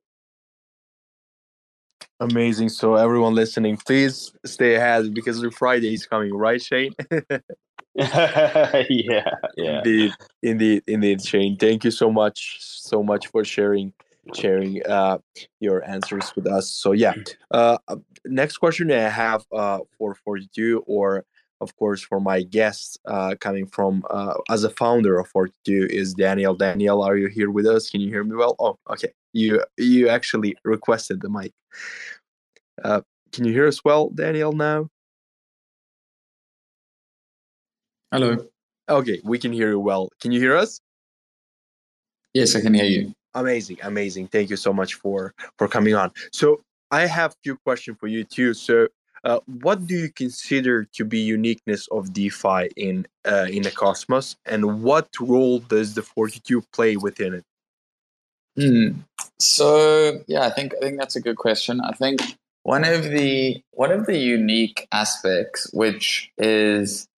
[2.21, 2.69] Amazing.
[2.69, 6.93] So everyone listening, please stay ahead because the Friday is coming, right, Shane?
[7.95, 9.79] yeah, yeah.
[9.79, 11.57] Indeed, indeed, indeed, Shane.
[11.57, 13.93] Thank you so much, so much for sharing
[14.35, 15.19] sharing uh,
[15.61, 16.71] your answers with us.
[16.71, 17.15] So yeah,
[17.51, 21.25] uh, uh, next question I have uh, for for you, or
[21.65, 26.15] of course for my guest uh, coming from uh, as a founder of Fortitude is
[26.15, 26.55] Daniel.
[26.55, 27.91] Daniel, are you here with us?
[27.91, 28.55] Can you hear me well?
[28.61, 29.13] Oh, okay.
[29.33, 31.53] You you actually requested the mic.
[32.85, 33.01] Uh,
[33.33, 34.53] can you hear us well, Daniel?
[34.53, 34.89] Now.
[38.13, 38.47] Hello.
[38.89, 40.09] Okay, we can hear you well.
[40.21, 40.81] Can you hear us?
[42.35, 43.15] Yes, I can hear you.
[43.35, 44.29] Amazing, amazing.
[44.29, 46.13] Thank you so much for for coming on.
[46.33, 48.55] So I have a few questions for you too.
[48.55, 48.87] So
[49.25, 54.37] uh, what do you consider to be uniqueness of DeFi in uh, in the Cosmos,
[54.45, 57.45] and what role does the Fortitude play within it?
[58.57, 59.01] Hmm.
[59.39, 61.81] So yeah, I think I think that's a good question.
[61.81, 62.21] I think
[62.65, 67.09] one of the one of the unique aspects, which is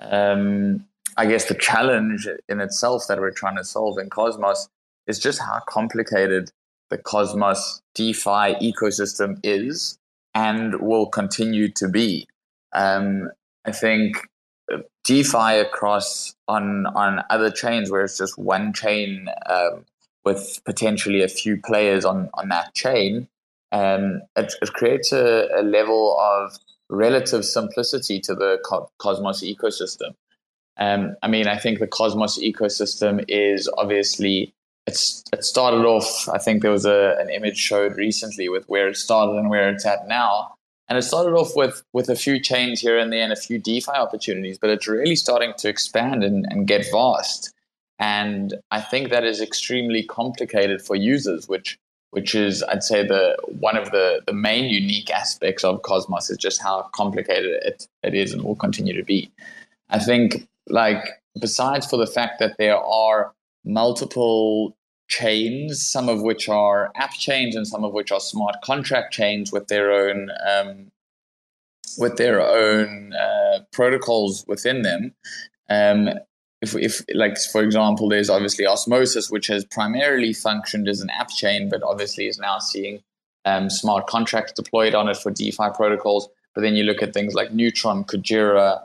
[0.00, 0.86] um,
[1.18, 4.68] I guess the challenge in itself that we're trying to solve in Cosmos
[5.06, 6.50] is just how complicated
[6.88, 9.98] the Cosmos DeFi ecosystem is
[10.34, 12.26] and will continue to be.
[12.72, 13.30] Um,
[13.64, 14.16] I think
[15.04, 19.84] DeFi across on on other chains where it's just one chain um,
[20.24, 23.28] with potentially a few players on on that chain,
[23.72, 26.56] um, it, it creates a, a level of
[26.88, 30.14] relative simplicity to the co- Cosmos ecosystem.
[30.76, 34.54] Um, I mean, I think the Cosmos ecosystem is obviously
[34.86, 36.28] it's it started off.
[36.28, 39.68] I think there was a, an image showed recently with where it started and where
[39.70, 40.54] it's at now,
[40.88, 43.58] and it started off with with a few chains here and there and a few
[43.58, 47.52] DeFi opportunities, but it's really starting to expand and, and get vast.
[47.98, 51.78] And I think that is extremely complicated for users, which
[52.10, 56.38] which is I'd say the one of the the main unique aspects of Cosmos is
[56.38, 59.30] just how complicated it, it is and will continue to be.
[59.90, 61.04] I think like
[61.40, 63.32] besides for the fact that there are
[63.64, 64.76] multiple
[65.08, 69.52] chains, some of which are app chains and some of which are smart contract chains
[69.52, 70.90] with their own um,
[71.98, 75.12] with their own uh, protocols within them.
[75.68, 76.10] Um,
[76.62, 81.30] if, if, like, for example, there's obviously Osmosis, which has primarily functioned as an app
[81.30, 83.02] chain, but obviously is now seeing
[83.44, 86.28] um, smart contracts deployed on it for DeFi protocols.
[86.54, 88.80] But then you look at things like Neutron, Kujira,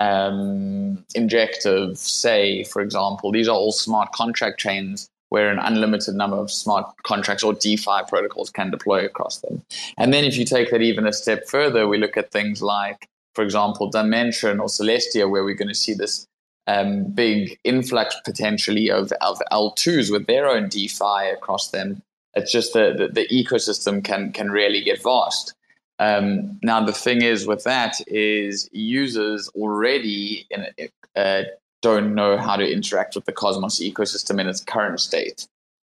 [0.00, 3.32] um, Injective, say, for example.
[3.32, 8.02] These are all smart contract chains where an unlimited number of smart contracts or DeFi
[8.08, 9.62] protocols can deploy across them.
[9.98, 13.08] And then if you take that even a step further, we look at things like,
[13.34, 16.26] for example, Dymension or Celestia, where we're going to see this
[16.66, 22.02] um, big influx potentially of, of L2s with their own DeFi across them.
[22.34, 25.54] It's just that the, the, ecosystem can can really get vast.
[25.98, 30.66] Um, now the thing is with that is users already in,
[31.14, 31.42] uh,
[31.82, 35.46] don't know how to interact with the Cosmos ecosystem in its current state.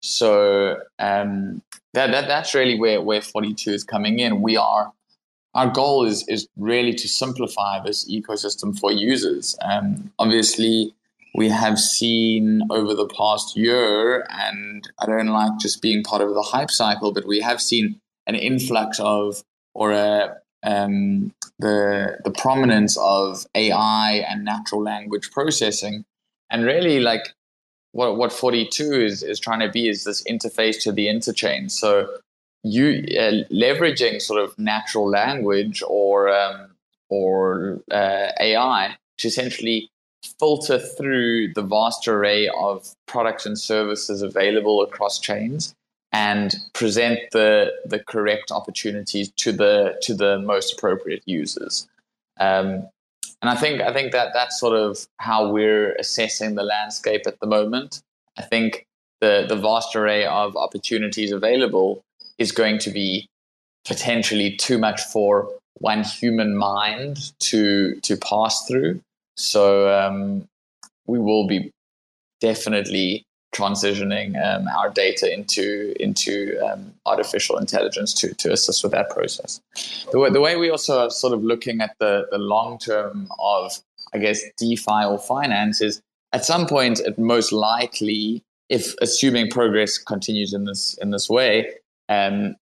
[0.02, 1.62] So um,
[1.94, 4.42] that, that that's really where where 42 is coming in.
[4.42, 4.92] We are
[5.58, 9.58] our goal is is really to simplify this ecosystem for users.
[9.64, 10.94] Um, obviously,
[11.34, 16.34] we have seen over the past year, and I don't like just being part of
[16.34, 19.44] the hype cycle, but we have seen an influx of
[19.78, 26.04] or a um, the the prominence of AI and natural language processing,
[26.50, 27.28] and really like
[27.92, 31.70] what what 42 is is trying to be is this interface to the interchain.
[31.70, 32.10] So
[32.64, 36.72] you uh, leveraging sort of natural language or um,
[37.10, 39.90] or uh, AI to essentially
[40.40, 45.76] filter through the vast array of products and services available across chains
[46.12, 51.88] and present the the correct opportunities to the to the most appropriate users.
[52.40, 52.88] Um,
[53.42, 57.40] and I think I think that that's sort of how we're assessing the landscape at
[57.40, 58.02] the moment.
[58.38, 58.86] I think
[59.22, 62.02] the the vast array of opportunities available
[62.38, 63.28] is going to be
[63.86, 69.02] potentially too much for one human mind to to pass through.
[69.36, 70.48] So um,
[71.06, 71.72] we will be
[72.42, 79.10] definitely transitioning um, our data into into um, artificial intelligence to to assist with that
[79.10, 79.62] process.
[80.12, 83.28] The way, the way we also are sort of looking at the the long term
[83.40, 83.72] of
[84.14, 86.02] I guess DeFi or finance is
[86.34, 91.74] at some point it most likely if assuming progress continues in this in this way
[92.10, 92.56] um,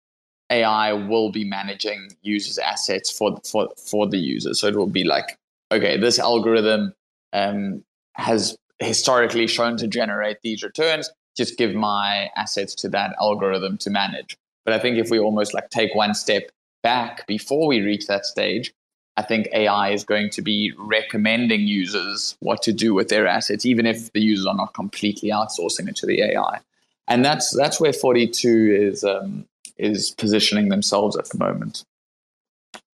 [0.51, 4.53] AI will be managing users' assets for for for the user.
[4.53, 5.37] So it will be like,
[5.71, 6.93] okay, this algorithm
[7.33, 11.09] um, has historically shown to generate these returns.
[11.37, 14.37] Just give my assets to that algorithm to manage.
[14.63, 16.49] But I think if we almost like take one step
[16.81, 18.73] back before we reach that stage,
[19.17, 23.65] I think AI is going to be recommending users what to do with their assets,
[23.65, 26.59] even if the users are not completely outsourcing it to the AI
[27.07, 29.45] and that's that's where 42 is um,
[29.77, 31.83] is positioning themselves at the moment.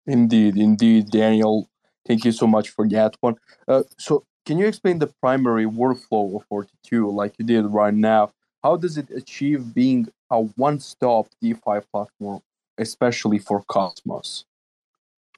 [0.06, 1.70] Indeed, indeed, Daniel.
[2.08, 3.36] Thank you so much for that one.
[3.68, 8.32] Uh, so, can you explain the primary workflow of 42, like you did right now?
[8.64, 12.42] How does it achieve being a one-stop DeFi platform,
[12.80, 14.46] especially for Cosmos?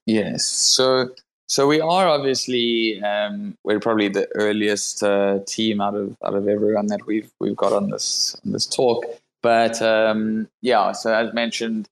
[0.05, 0.45] Yes.
[0.45, 1.09] So
[1.49, 6.47] so we are obviously um, we're probably the earliest uh, team out of out of
[6.47, 9.03] everyone that we've we've got on this on this talk.
[9.41, 11.89] But um, yeah, so as mentioned,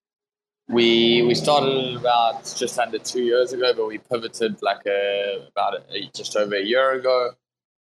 [0.70, 5.82] we we started about just under two years ago, but we pivoted like a, about
[5.92, 7.32] a, just over a year ago.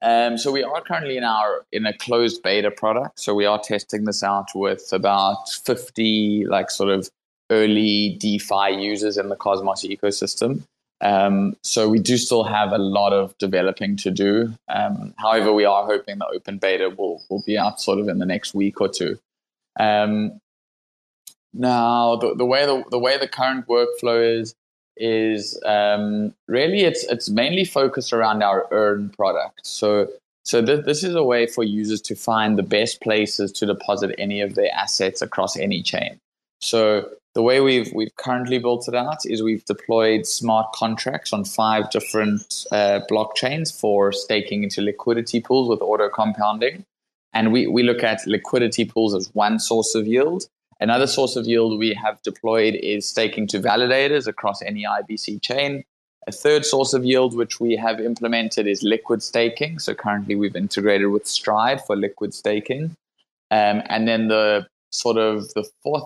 [0.01, 3.19] Um, so we are currently in our in a closed beta product.
[3.19, 7.09] So we are testing this out with about fifty like sort of
[7.49, 10.63] early DeFi users in the Cosmos ecosystem.
[10.99, 14.53] Um, so we do still have a lot of developing to do.
[14.67, 18.17] Um, however, we are hoping the open beta will, will be out sort of in
[18.17, 19.19] the next week or two.
[19.79, 20.39] Um,
[21.57, 24.55] now, the, the way the, the way the current workflow is
[24.99, 29.65] is um, really it's it's mainly focused around our earn product.
[29.65, 30.07] So
[30.43, 34.15] so th- this is a way for users to find the best places to deposit
[34.17, 36.19] any of their assets across any chain.
[36.61, 41.43] So the way we've we've currently built it out is we've deployed smart contracts on
[41.43, 46.83] five different uh, blockchains for staking into liquidity pools with auto compounding,
[47.33, 50.47] and we we look at liquidity pools as one source of yield.
[50.79, 55.83] Another source of yield we have deployed is staking to validators across any IBC chain.
[56.27, 59.79] A third source of yield which we have implemented is liquid staking.
[59.79, 62.95] So currently we've integrated with Stride for liquid staking.
[63.49, 66.03] Um, and then the sort of the fourth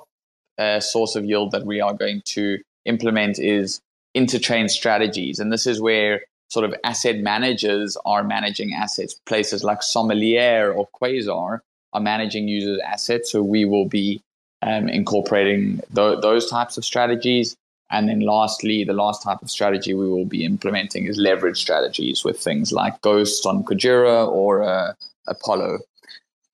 [0.58, 3.82] uh, source of yield that we are going to implement is
[4.16, 5.40] interchain strategies.
[5.40, 9.16] And this is where sort of asset managers are managing assets.
[9.26, 11.60] Places like Sommelier or Quasar
[11.94, 13.32] are managing users' assets.
[13.32, 14.22] So we will be
[14.62, 17.56] um, incorporating th- those types of strategies.
[17.90, 22.24] and then lastly, the last type of strategy we will be implementing is leverage strategies
[22.24, 24.94] with things like Ghost on Kujira or uh,
[25.28, 25.80] Apollo,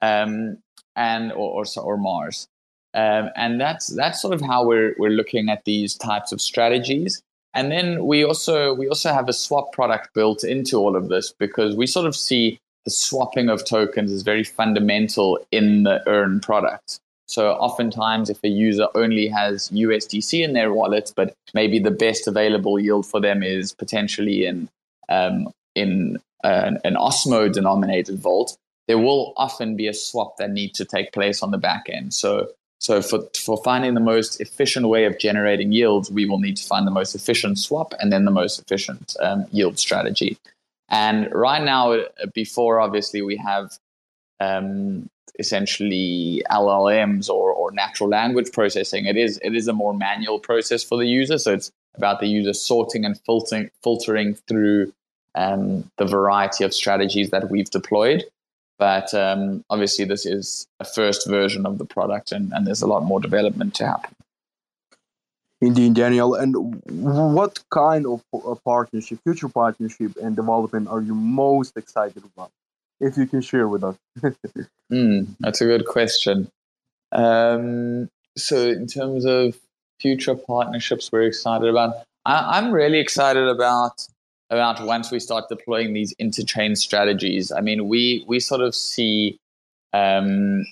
[0.01, 0.57] um,
[0.95, 2.47] and or, or, or Mars.
[2.93, 7.21] Um, and that's that's sort of how we're we're looking at these types of strategies.
[7.53, 11.31] And then we also we also have a swap product built into all of this
[11.31, 16.39] because we sort of see the swapping of tokens is very fundamental in the earn
[16.39, 16.99] product.
[17.27, 22.27] So oftentimes, if a user only has USDC in their wallet, but maybe the best
[22.27, 24.69] available yield for them is potentially in
[25.09, 28.57] um, in an, an Osmo denominated vault,
[28.87, 32.13] there will often be a swap that needs to take place on the back end.
[32.13, 32.49] So
[32.79, 36.63] so for for finding the most efficient way of generating yields, we will need to
[36.63, 40.37] find the most efficient swap and then the most efficient um, yield strategy.
[40.89, 43.77] And right now, before obviously we have
[44.39, 45.09] um,
[45.39, 49.05] essentially LLMs or, or natural language processing.
[49.05, 51.37] It is it is a more manual process for the user.
[51.37, 54.93] So it's about the user sorting and filtering filtering through
[55.35, 58.25] um, the variety of strategies that we've deployed.
[58.79, 62.87] But um, obviously, this is a first version of the product, and, and there's a
[62.87, 64.13] lot more development to happen.
[65.59, 66.35] Indeed, Daniel.
[66.35, 68.23] And what kind of
[68.63, 72.51] partnership, future partnership, and development are you most excited about?
[72.99, 73.97] If you can share with us.
[74.91, 76.49] mm, that's a good question.
[77.11, 79.57] Um, so, in terms of
[79.99, 81.95] future partnerships, we're excited about.
[82.25, 84.07] I, I'm really excited about
[84.49, 87.51] about once we start deploying these interchain strategies.
[87.51, 89.37] I mean, we we sort of see
[89.93, 90.65] um,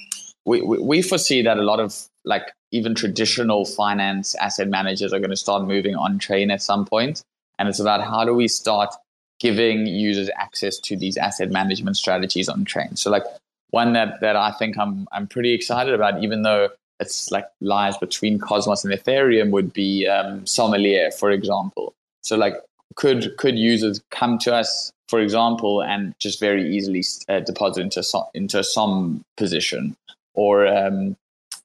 [0.45, 5.19] we, we, we foresee that a lot of like even traditional finance asset managers are
[5.19, 7.23] going to start moving on chain at some point,
[7.57, 8.93] and it's about how do we start
[9.39, 12.95] giving users access to these asset management strategies on chain.
[12.95, 13.23] So like
[13.71, 16.69] one that that I think I'm I'm pretty excited about, even though
[16.99, 21.93] it's like lies between Cosmos and Ethereum, would be um, Sommelier, for example.
[22.23, 22.55] So like
[22.95, 28.03] could could users come to us, for example, and just very easily uh, deposit into
[28.33, 29.95] into some position,
[30.33, 31.17] or um,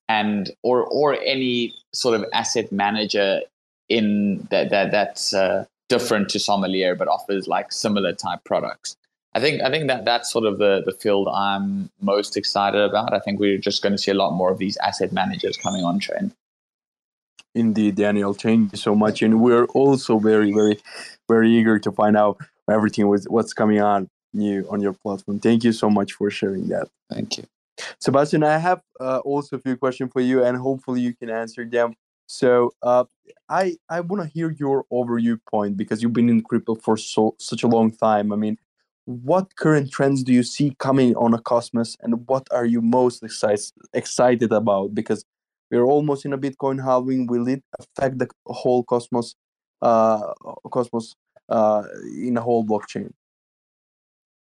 [0.08, 3.40] and or or any sort of asset manager
[3.88, 8.96] in that that that's uh, different to sommelier but offers like similar type products.
[9.34, 13.12] I think i think that that's sort of the the field i'm most excited about.
[13.12, 15.84] I think we're just going to see a lot more of these asset managers coming
[15.84, 16.32] on chain
[17.54, 19.22] indeed daniel thank you so much.
[19.22, 20.78] And we're also very very
[21.28, 22.38] very eager to find out
[22.70, 25.40] everything with what's coming on new on your platform.
[25.40, 26.88] Thank you so much for sharing that.
[27.12, 27.44] Thank you.
[28.00, 31.64] Sebastian i have uh, also a few questions for you and hopefully you can answer
[31.64, 31.94] them
[32.30, 33.04] so uh,
[33.48, 37.34] I I want to hear your overview point because you've been in crypto for so
[37.40, 38.32] such a long time.
[38.32, 38.56] I mean,
[39.04, 43.24] what current trends do you see coming on a Cosmos, and what are you most
[43.24, 44.94] excited excited about?
[44.94, 45.24] Because
[45.72, 47.26] we're almost in a Bitcoin halving.
[47.26, 49.34] Will it affect the whole Cosmos,
[49.82, 50.32] uh,
[50.70, 51.16] Cosmos,
[51.48, 51.82] uh,
[52.16, 53.10] in a whole blockchain?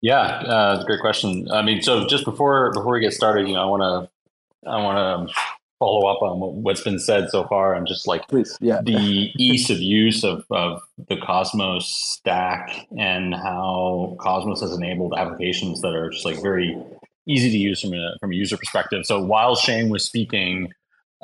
[0.02, 0.22] Yeah,
[0.56, 1.48] uh, great question.
[1.52, 4.82] I mean, so just before before we get started, you know, I want to I
[4.82, 4.98] want
[5.30, 5.36] to
[5.80, 8.82] follow up on what's been said so far and just like Please, yeah.
[8.82, 15.82] the ease of use of, of the Cosmos stack and how Cosmos has enabled applications
[15.82, 16.76] that are just like very
[17.28, 19.06] easy to use from a from a user perspective.
[19.06, 20.72] So while Shane was speaking,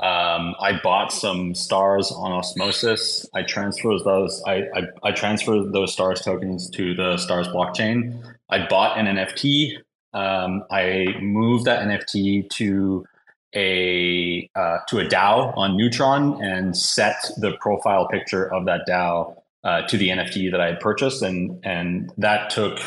[0.01, 3.28] um, I bought some stars on Osmosis.
[3.36, 4.41] I transferred those.
[4.47, 8.24] I, I, I transferred those stars tokens to the stars blockchain.
[8.49, 9.78] I bought an NFT.
[10.14, 13.06] Um, I moved that NFT to
[13.56, 19.36] a uh, to a DAO on Neutron and set the profile picture of that DAO
[19.64, 22.80] uh, to the NFT that I had purchased, and and that took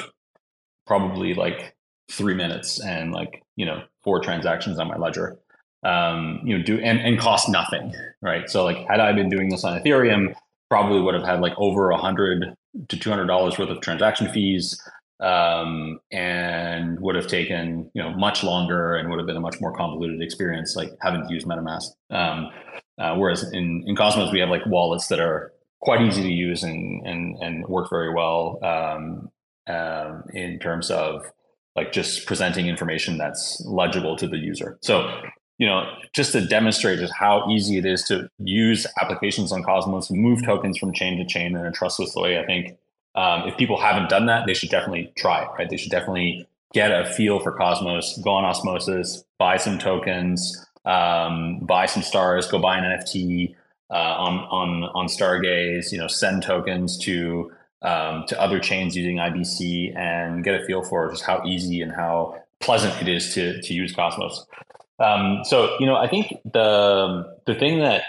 [0.86, 1.74] probably like
[2.10, 5.38] three minutes and like you know four transactions on my ledger.
[5.82, 8.48] Um, you know, do and, and cost nothing, right?
[8.50, 10.34] So like, had I been doing this on Ethereum,
[10.68, 12.54] probably would have had like over a hundred
[12.88, 14.80] to two hundred dollars worth of transaction fees
[15.20, 19.60] um, and would have taken you know much longer and would have been a much
[19.60, 21.90] more convoluted experience, like having to use MetaMask.
[22.10, 22.50] Um,
[22.98, 26.62] uh, whereas in, in Cosmos, we have like wallets that are quite easy to use
[26.62, 29.30] and and, and work very well um,
[29.72, 31.30] um, in terms of
[31.74, 34.78] like just presenting information that's legible to the user.
[34.82, 35.22] So
[35.58, 40.10] you know, just to demonstrate just how easy it is to use applications on Cosmos,
[40.10, 42.38] move tokens from chain to chain in a trustless way.
[42.38, 42.76] I think
[43.16, 45.68] um, if people haven't done that, they should definitely try it, right?
[45.68, 51.60] They should definitely get a feel for Cosmos, go on Osmosis, buy some tokens, um,
[51.60, 53.54] buy some stars, go buy an NFT
[53.90, 57.50] uh, on on on Stargaze, you know, send tokens to
[57.82, 61.92] um, to other chains using IBC and get a feel for just how easy and
[61.92, 64.44] how pleasant it is to to use Cosmos.
[64.98, 68.02] Um, so you know, I think the the thing that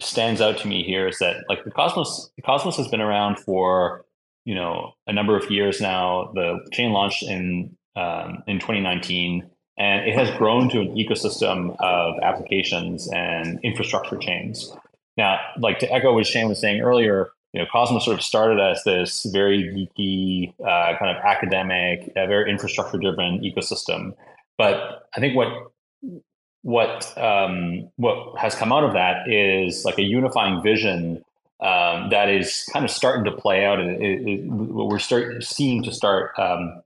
[0.00, 3.38] stands out to me here is that like the Cosmos, the Cosmos has been around
[3.38, 4.04] for
[4.48, 6.32] you know a number of years now.
[6.34, 9.46] The chain launched in um, in 2019,
[9.76, 14.74] and it has grown to an ecosystem of applications and infrastructure chains.
[15.18, 18.58] Now, like to echo what Shane was saying earlier, you know, Cosmos sort of started
[18.58, 24.14] as this very geeky, uh, kind of academic, uh, very infrastructure-driven ecosystem.
[24.56, 25.48] But I think what
[26.62, 31.22] what um, what has come out of that is like a unifying vision
[31.60, 35.92] um, that is kind of starting to play out, and what we're start seeing to
[35.92, 36.82] start um,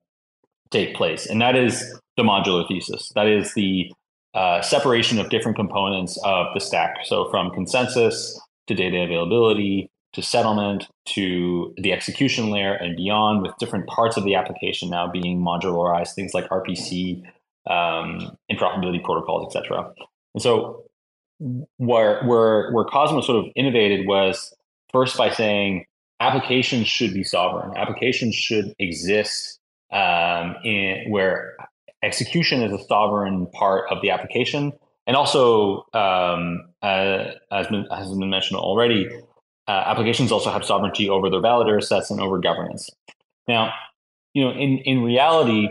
[0.70, 3.11] take place, and that is the modular thesis.
[3.14, 3.93] That is the
[4.35, 6.97] uh, separation of different components of the stack.
[7.05, 13.53] So from consensus to data availability to settlement to the execution layer and beyond, with
[13.59, 17.23] different parts of the application now being modularized, things like RPC,
[17.66, 19.93] um, interoperability protocols, etc.
[20.35, 20.85] And so
[21.79, 24.55] where where where Cosmos sort of innovated was
[24.93, 25.84] first by saying
[26.20, 27.76] applications should be sovereign.
[27.76, 29.59] Applications should exist
[29.93, 31.57] um, in where
[32.03, 34.72] execution is a sovereign part of the application,
[35.07, 39.09] and also um, uh, as been, has been mentioned already,
[39.68, 42.88] uh, applications also have sovereignty over their validator sets and over governance.
[43.49, 43.72] Now,
[44.34, 45.68] you know, in in reality,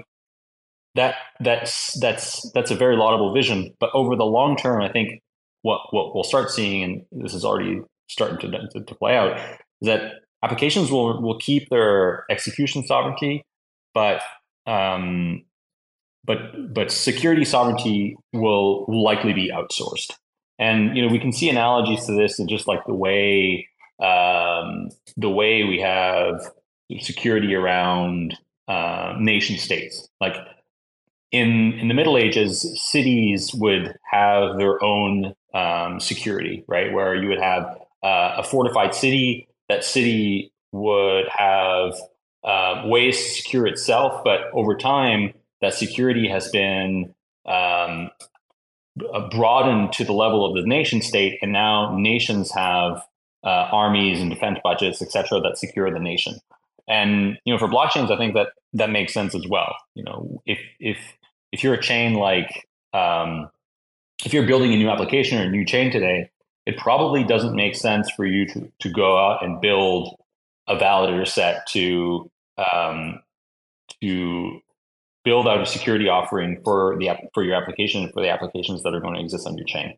[0.95, 3.73] that that's that's that's a very laudable vision.
[3.79, 5.21] But over the long term, I think
[5.61, 7.81] what what we'll start seeing, and this is already
[8.11, 9.37] starting to, to, to play out,
[9.81, 13.43] is that applications will will keep their execution sovereignty,
[13.93, 14.21] but
[14.67, 15.43] um,
[16.23, 20.11] but but security sovereignty will likely be outsourced.
[20.59, 23.67] And you know we can see analogies to this in just like the way
[24.01, 26.41] um, the way we have
[26.99, 28.37] security around
[28.67, 30.07] uh, nation states.
[30.19, 30.35] Like
[31.31, 36.93] in in the Middle Ages, cities would have their own um, security, right?
[36.93, 39.47] Where you would have uh, a fortified city.
[39.69, 41.93] That city would have
[42.43, 47.13] uh, ways to secure itself, but over time, that security has been
[47.45, 48.09] um,
[49.29, 53.03] broadened to the level of the nation state, and now nations have
[53.43, 56.35] uh, armies and defense budgets, et cetera, that secure the nation.
[56.87, 59.75] And you know, for blockchains, I think that that makes sense as well.
[59.95, 60.97] You know, if if
[61.51, 63.49] if you're a chain like um,
[64.25, 66.29] if you're building a new application or a new chain today,
[66.65, 70.15] it probably doesn't make sense for you to to go out and build
[70.67, 73.21] a validator set to um,
[74.01, 74.59] to
[75.23, 78.99] build out a security offering for the for your application for the applications that are
[78.99, 79.95] going to exist on your chain.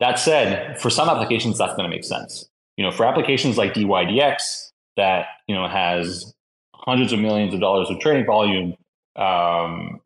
[0.00, 2.48] That said, for some applications, that's going to make sense.
[2.76, 6.34] You know, for applications like DYDX that you know has
[6.74, 8.74] hundreds of millions of dollars of trading volume,
[9.16, 10.00] um,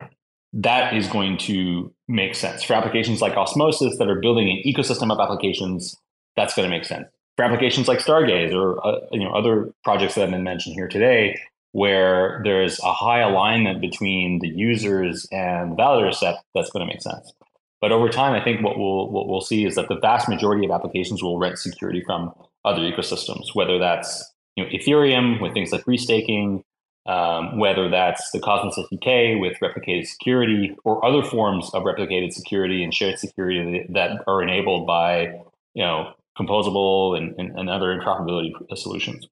[0.53, 2.63] that is going to make sense.
[2.63, 5.95] For applications like Osmosis that are building an ecosystem of applications,
[6.35, 7.07] that's going to make sense.
[7.37, 10.87] For applications like Stargaze or uh, you know other projects that have been mentioned here
[10.87, 11.39] today,
[11.71, 16.93] where there's a high alignment between the users and the validator set, that's going to
[16.93, 17.31] make sense.
[17.79, 20.65] But over time, I think what we'll what we'll see is that the vast majority
[20.65, 22.33] of applications will rent security from
[22.65, 26.63] other ecosystems, whether that's you know Ethereum with things like restaking,
[27.05, 32.83] um, whether that's the Cosmos SDK with replicated security, or other forms of replicated security
[32.83, 35.33] and shared security that are enabled by
[35.73, 39.27] you know composable and, and, and other interoperability solutions.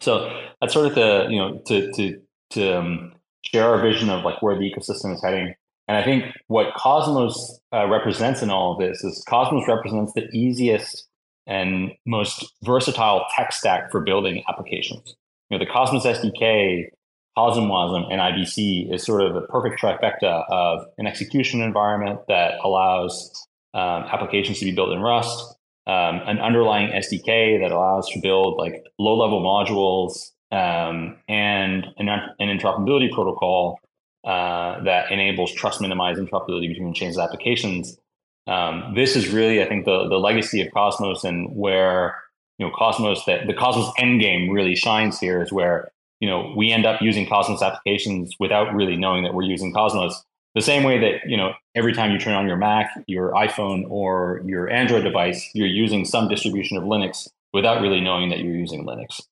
[0.00, 3.12] So that's sort of the you know to to to um,
[3.42, 5.54] share our vision of like where the ecosystem is heading.
[5.88, 10.28] And I think what Cosmos uh, represents in all of this is Cosmos represents the
[10.32, 11.08] easiest
[11.46, 15.16] and most versatile tech stack for building applications.
[15.50, 16.90] Know, the Cosmos SDK,
[17.36, 23.46] CosmWasm, and IBC is sort of the perfect trifecta of an execution environment that allows
[23.74, 28.58] um, applications to be built in Rust, um, an underlying SDK that allows to build
[28.58, 33.78] like low level modules um, and an, an, interoperability protocol
[34.24, 37.98] uh, that enables trust minimized interoperability between chains of applications.
[38.46, 42.16] Um, this is really, I think, the, the legacy of Cosmos and where
[42.60, 45.90] you know Cosmos that the Cosmos endgame really shines here is where
[46.20, 50.22] you know we end up using Cosmos applications without really knowing that we're using Cosmos.
[50.54, 53.88] The same way that you know every time you turn on your mac your iphone
[53.88, 58.56] or your android device you're using some distribution of linux without really knowing that you're
[58.56, 59.22] using linux.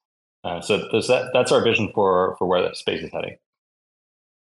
[0.45, 3.37] Uh, so that, that's our vision for for where that space is heading.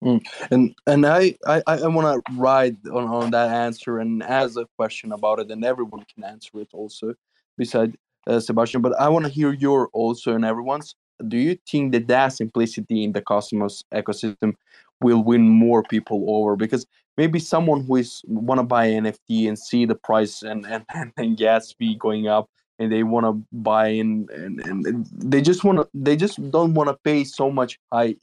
[0.03, 0.23] Mm.
[0.51, 4.67] and and i i, I want to ride on, on that answer and ask a
[4.77, 7.15] question about it and everyone can answer it also
[7.57, 7.97] beside
[8.27, 10.95] uh, sebastian but i want to hear your also and everyone's.
[11.27, 14.53] Do you think that that simplicity in the cosmos ecosystem
[15.01, 16.55] will win more people over?
[16.55, 16.85] Because
[17.17, 21.37] maybe someone who is want to buy NFT and see the price and and, and
[21.37, 22.49] gas fee going up
[22.79, 26.75] and they want to buy in and, and they just want to they just don't
[26.75, 28.15] want to pay so much high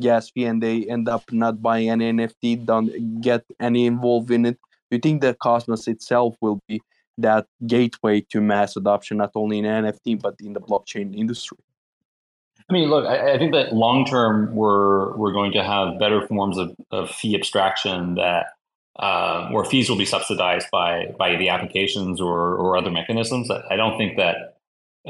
[0.00, 4.46] gas fee and they end up not buying any nft don't get any involved in
[4.46, 4.58] it.
[4.90, 6.80] Do you think the cosmos itself will be
[7.18, 11.58] that gateway to mass adoption not only in nft but in the blockchain industry
[12.68, 16.26] I mean, look, I, I think that long term we're we're going to have better
[16.26, 18.46] forms of, of fee abstraction that
[18.98, 23.50] uh, where fees will be subsidized by by the applications or or other mechanisms.
[23.50, 24.56] I, I don't think that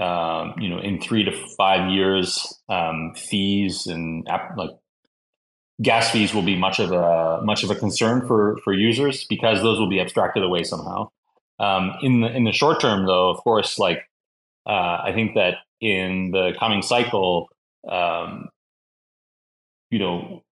[0.00, 4.70] um, you know in three to five years um, fees and like
[5.82, 9.62] gas fees will be much of a much of a concern for for users because
[9.62, 11.08] those will be abstracted away somehow.
[11.60, 14.04] Um, in the in the short term, though, of course, like
[14.66, 17.48] uh, I think that in the coming cycle,
[17.88, 18.48] um,
[19.90, 20.42] you know,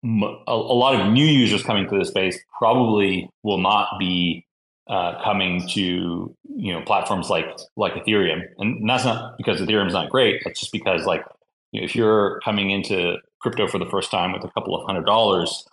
[0.46, 4.46] a, lot of new users coming to the space probably will not be
[4.88, 7.46] uh, coming to you know platforms like
[7.76, 10.40] like Ethereum, and that's not because Ethereum is not great.
[10.44, 11.24] That's just because like
[11.72, 14.86] you know, if you're coming into crypto for the first time with a couple of
[14.86, 15.64] hundred dollars,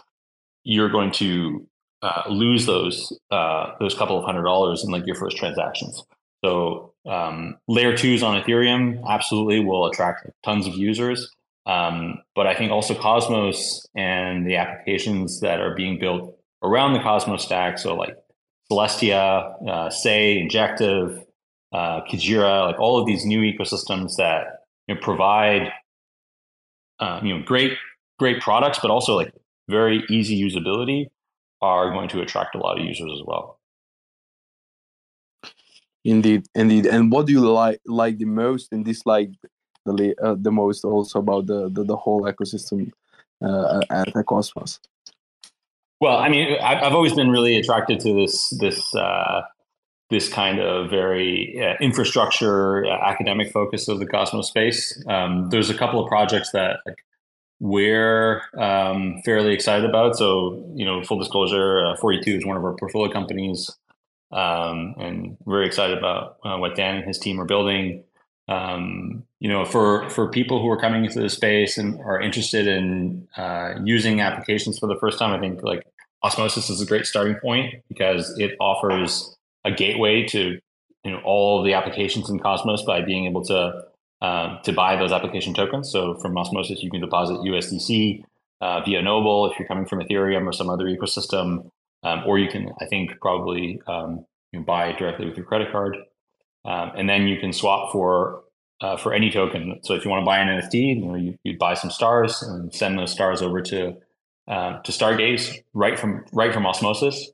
[0.64, 1.68] you're going to
[2.04, 6.04] uh, lose those uh, those couple of hundred dollars in like your first transactions.
[6.44, 11.32] So um, layer twos on Ethereum absolutely will attract tons of users.
[11.66, 17.00] Um, but I think also Cosmos and the applications that are being built around the
[17.00, 18.18] Cosmos stack, so like
[18.70, 21.24] Celestia, uh, Sei, Injective,
[21.72, 25.72] uh, Kujira, like all of these new ecosystems that you know, provide
[27.00, 27.78] uh, you know great
[28.20, 29.32] great products, but also like
[29.70, 31.08] very easy usability,
[31.64, 33.46] are going to attract a lot of users as well.
[36.06, 36.86] Indeed, indeed.
[36.86, 39.30] And what do you like like the most and dislike
[39.86, 42.92] the uh, the most also about the the, the whole ecosystem
[43.42, 44.80] uh, at the Cosmos?
[46.02, 49.44] Well, I mean, I've always been really attracted to this this uh,
[50.10, 55.02] this kind of very uh, infrastructure uh, academic focus of the Cosmos space.
[55.08, 57.00] Um, there's a couple of projects that like,
[57.64, 60.18] we're um, fairly excited about.
[60.18, 63.72] So, you know, full disclosure, uh, 42 is one of our portfolio companies
[64.34, 68.04] um, and very excited about uh, what Dan and his team are building.
[68.50, 72.68] Um, you know, for for people who are coming into the space and are interested
[72.68, 75.88] in uh, using applications for the first time, I think like
[76.22, 80.60] Osmosis is a great starting point because it offers a gateway to
[81.06, 83.86] you know all the applications in Cosmos by being able to
[84.24, 85.92] uh, to buy those application tokens.
[85.92, 88.24] So from Osmosis, you can deposit USDC
[88.62, 91.70] uh, via Noble if you're coming from Ethereum or some other ecosystem
[92.04, 95.72] um, or you can, I think, probably um, you know, buy directly with your credit
[95.72, 95.98] card,
[96.66, 98.44] um, and then you can swap for
[98.82, 99.80] uh, for any token.
[99.84, 102.42] So if you want to buy an NFT, you know, you, would buy some stars
[102.42, 103.96] and send those stars over to
[104.48, 107.32] uh, to Stargaze right from right from Osmosis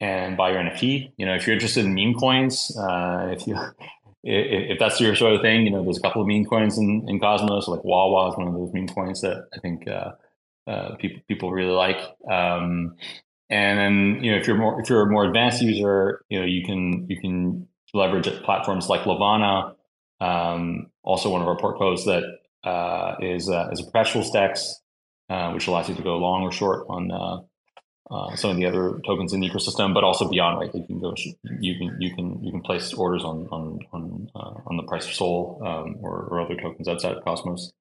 [0.00, 1.12] and buy your NFT.
[1.16, 3.58] You know, if you're interested in meme coins, uh, if you
[4.22, 6.78] if, if that's your sort of thing, you know, there's a couple of meme coins
[6.78, 10.12] in, in Cosmos, like Wawa is one of those meme coins that I think uh,
[10.66, 11.98] uh, people people really like.
[12.30, 12.96] Um,
[13.48, 16.46] and then, you know, if you're more if you're a more advanced user, you know,
[16.46, 19.74] you can you can leverage platforms like Levana,
[20.20, 24.80] um, also one of our portcos that uh, is uh, is a perpetual stacks,
[25.28, 27.48] uh, which allows you to go long or short on
[28.10, 30.58] uh, some of the other tokens in the ecosystem, but also beyond.
[30.58, 31.14] Right, you can go
[31.60, 35.06] you can you can you can place orders on on on uh, on the price
[35.06, 37.72] of Sol um, or, or other tokens outside of Cosmos.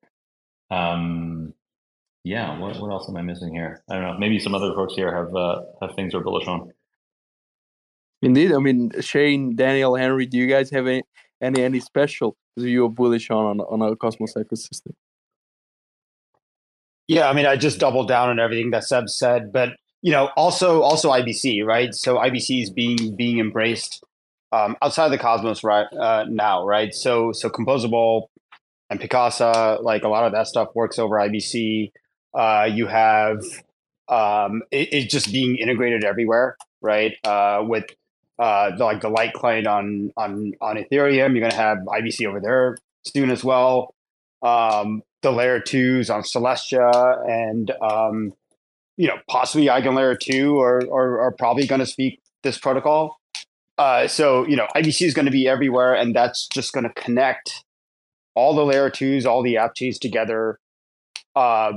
[0.70, 1.54] Um,
[2.24, 3.82] yeah, what, what else am I missing here?
[3.90, 4.18] I don't know.
[4.20, 6.72] Maybe some other folks here have uh, have things they're bullish on.
[8.22, 10.26] Indeed, I mean Shane, Daniel, Henry.
[10.26, 11.04] Do you guys have any
[11.42, 14.94] any any special you are bullish on on, on a Cosmos ecosystem?
[17.08, 19.70] Yeah, I mean, I just doubled down on everything that Seb said, but
[20.02, 21.94] you know, also also IBC, right?
[21.94, 24.04] So IBC is being being embraced
[24.52, 26.94] um, outside of the Cosmos right uh, now, right?
[26.94, 28.28] So so composable
[28.90, 31.92] and Picasso, like a lot of that stuff works over IBC.
[32.34, 33.44] Uh, you have
[34.08, 37.14] um, it, it, just being integrated everywhere, right?
[37.24, 37.86] Uh, with
[38.40, 42.26] uh, the, like the light client on on on Ethereum, you're going to have IBC
[42.26, 43.94] over there soon as well.
[44.42, 48.34] Um, the layer twos on Celestia and um,
[49.00, 53.18] you know possibly Eigen layer two are are, are probably going to speak this protocol.
[53.78, 56.94] Uh, so you know IBC is going to be everywhere, and that's just going to
[57.02, 57.64] connect
[58.36, 60.60] all the layer twos, all the app chains together.
[61.36, 61.74] Uh,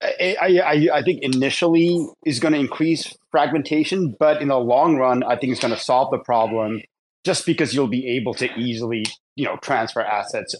[0.00, 5.24] I, I, I think initially is going to increase fragmentation, but in the long run,
[5.24, 6.82] I think it's going to solve the problem
[7.24, 9.04] just because you'll be able to easily,
[9.34, 10.54] you know, transfer assets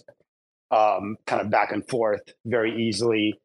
[0.71, 3.39] um, kind of back and forth very easily.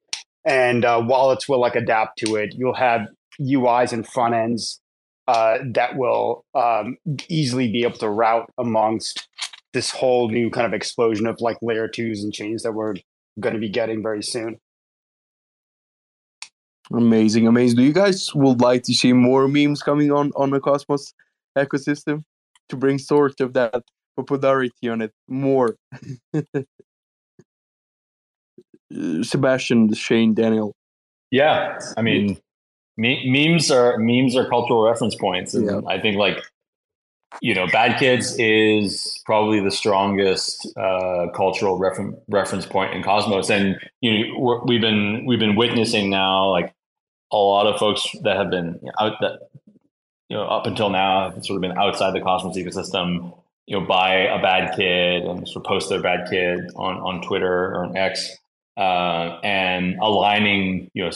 [0.44, 2.54] And uh, wallets will like adapt to it.
[2.56, 3.08] You'll have
[3.40, 4.80] UIs and front ends
[5.26, 9.28] uh, that will um, easily be able to route amongst
[9.72, 12.94] this whole new kind of explosion of like layer twos and chains that we're
[13.40, 14.58] going to be getting very soon.
[16.92, 17.76] Amazing, amazing.
[17.78, 21.14] Do you guys would like to see more memes coming on on the Cosmos
[21.56, 22.24] ecosystem
[22.68, 23.82] to bring sort of that
[24.16, 25.76] popularity on it more?
[29.22, 30.74] Sebastian, Shane, Daniel.
[31.30, 32.38] Yeah, I mean,
[32.96, 35.80] me- memes are memes are cultural reference points, and Yeah.
[35.86, 36.38] I think like
[37.42, 43.50] you know, Bad Kids is probably the strongest uh, cultural refer- reference point in Cosmos,
[43.50, 46.72] and you know, we've been we've been witnessing now like
[47.32, 49.40] a lot of folks that have been out that
[50.28, 53.36] you know up until now have sort of been outside the Cosmos ecosystem.
[53.66, 57.20] You know, buy a bad kid and sort of post their bad kid on on
[57.22, 58.30] Twitter or on X,
[58.76, 61.10] uh, and aligning you know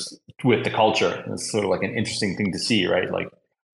[0.45, 1.25] with the culture.
[1.29, 3.11] It's sort of like an interesting thing to see, right?
[3.11, 3.29] Like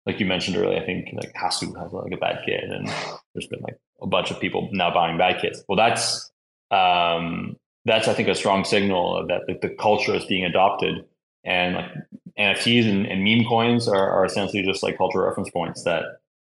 [0.06, 2.88] like you mentioned earlier, I think like Hasu has like a bad kid, and
[3.34, 5.64] there's been like a bunch of people now buying bad kids.
[5.68, 6.30] Well, that's
[6.70, 11.04] um, that's I think a strong signal that the, the culture is being adopted,
[11.44, 11.90] and like
[12.38, 16.04] NFTs and, and meme coins are, are essentially just like cultural reference points that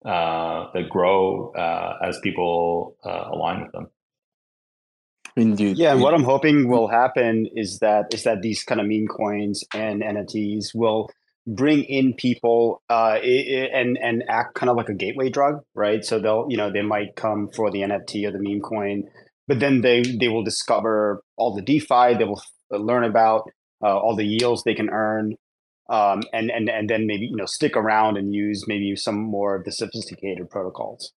[0.05, 3.87] uh, that grow uh, as people uh, align with them.
[5.35, 5.77] Indeed.
[5.77, 9.07] Yeah, and what I'm hoping will happen is that is that these kind of meme
[9.07, 11.09] coins and NFTs will
[11.45, 16.05] bring in people uh, and and act kind of like a gateway drug, right?
[16.05, 19.03] So they'll you know they might come for the NFT or the meme coin,
[19.47, 22.15] but then they they will discover all the DeFi.
[22.17, 23.49] They will learn about
[23.83, 25.35] uh, all the yields they can earn,
[25.89, 29.55] um, and and and then maybe you know stick around and use maybe some more
[29.55, 31.11] of the sophisticated protocols.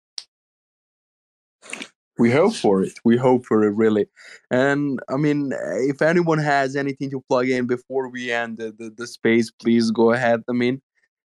[2.19, 2.95] We hope for it.
[3.05, 4.07] We hope for it, really.
[4.51, 5.53] And I mean,
[5.89, 9.91] if anyone has anything to plug in before we end the, the, the space, please
[9.91, 10.43] go ahead.
[10.49, 10.81] I mean,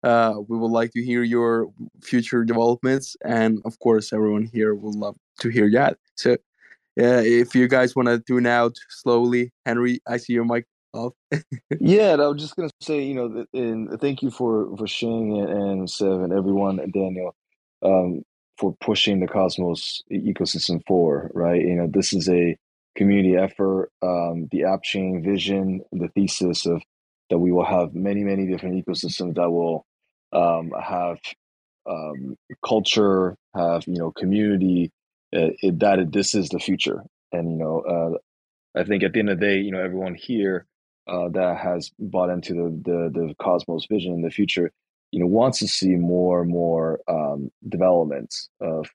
[0.03, 1.71] uh, we would like to hear your
[2.01, 3.15] future developments.
[3.23, 5.97] And of course, everyone here will love to hear that.
[6.15, 10.65] So, uh, if you guys want to tune out slowly, Henry, I see your mic
[10.93, 11.13] off.
[11.79, 15.49] Yeah, I was just gonna say, you know, and thank you for for Shane and,
[15.49, 17.35] and Seb and everyone and Daniel
[17.83, 18.21] um,
[18.57, 21.31] for pushing the Cosmos ecosystem forward.
[21.33, 22.57] Right, you know, this is a
[22.95, 23.89] community effort.
[24.01, 26.81] Um, the app chain vision, the thesis of
[27.29, 29.85] that we will have many, many different ecosystems that will
[30.33, 31.17] um, have
[31.89, 34.91] um, culture, have you know, community.
[35.35, 37.01] Uh, it, that this is the future,
[37.31, 40.13] and you know, uh, I think at the end of the day, you know, everyone
[40.13, 40.67] here
[41.07, 44.71] uh, that has bought into the, the the Cosmos vision in the future,
[45.13, 48.87] you know, wants to see more and more um, developments of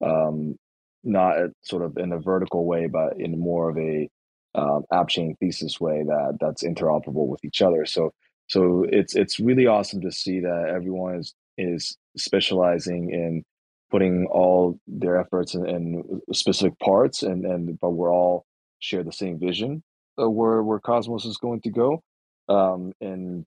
[0.00, 0.56] um,
[1.02, 4.08] not sort of in a vertical way, but in more of a
[4.54, 7.84] um, app chain thesis way that that's interoperable with each other.
[7.84, 8.12] So
[8.46, 13.42] so it's it's really awesome to see that everyone is is specializing in
[13.90, 18.46] putting all their efforts in, in specific parts and and but we're all
[18.78, 19.82] share the same vision
[20.16, 22.02] of where where Cosmos is going to go,
[22.48, 23.44] um, and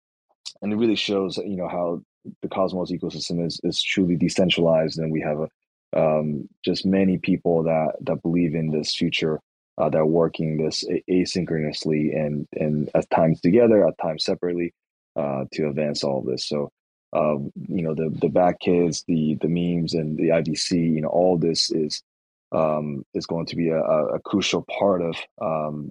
[0.61, 2.01] and it really shows you know how
[2.41, 5.49] the Cosmos ecosystem is is truly decentralized, and we have a
[5.97, 9.39] um, just many people that that believe in this future
[9.77, 14.73] uh, that are working this asynchronously and and at times together, at times separately,
[15.15, 16.47] uh, to advance all of this.
[16.47, 16.69] So.
[17.11, 20.93] Um, you know the the Bad Kids, the the memes, and the IBC.
[20.93, 22.03] You know all this is
[22.51, 25.89] um, is going to be a, a a crucial part of um,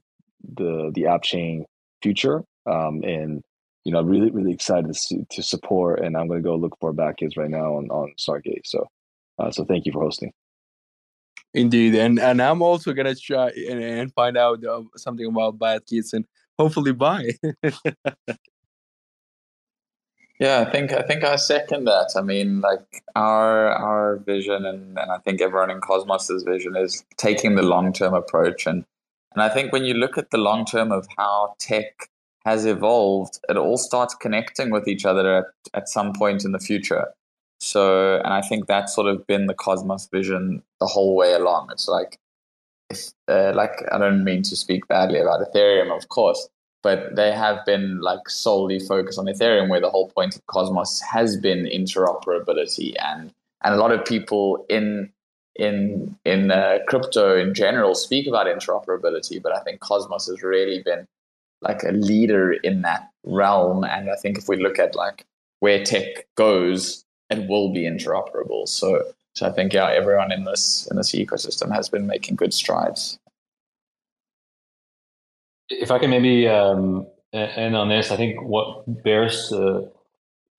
[0.55, 1.65] the the app chain
[2.03, 2.45] future.
[2.67, 3.43] Um, and
[3.89, 6.01] you know, really really excited to, see, to support.
[6.05, 8.67] And I'm going to go look for Bad Kids right now on on Stargaze.
[8.67, 8.87] So,
[9.39, 10.31] uh, so thank you for hosting.
[11.55, 15.87] Indeed, and and I'm also gonna try and, and find out uh, something about bad
[15.87, 16.27] kids and
[16.59, 17.31] hopefully buy.
[20.41, 22.11] Yeah, I think I think I second that.
[22.15, 27.05] I mean, like our our vision, and, and I think everyone in Cosmos's vision is
[27.17, 28.85] taking the long term approach, and
[29.33, 32.09] and I think when you look at the long term of how tech
[32.49, 35.45] has evolved, it all starts connecting with each other at,
[35.75, 37.07] at some point in the future.
[37.61, 41.69] So, and I think that's sort of been the Cosmos vision the whole way along.
[41.73, 42.19] It's like,
[43.29, 46.49] uh, like I don't mean to speak badly about Ethereum, of course,
[46.83, 51.03] but they have been like solely focused on Ethereum, where the whole point of Cosmos
[51.03, 53.33] has been interoperability, and
[53.63, 55.13] and a lot of people in
[55.57, 60.83] in in uh, crypto in general speak about interoperability, but I think Cosmos has really
[60.83, 61.07] been
[61.63, 65.27] like a leader in that realm, and I think if we look at like
[65.61, 68.69] where tech goes, it will be interoperable.
[68.69, 69.03] So
[69.35, 73.19] so I think yeah, everyone in this in this ecosystem has been making good strides.
[75.71, 79.91] If I can maybe um, end on this, I think what bears to,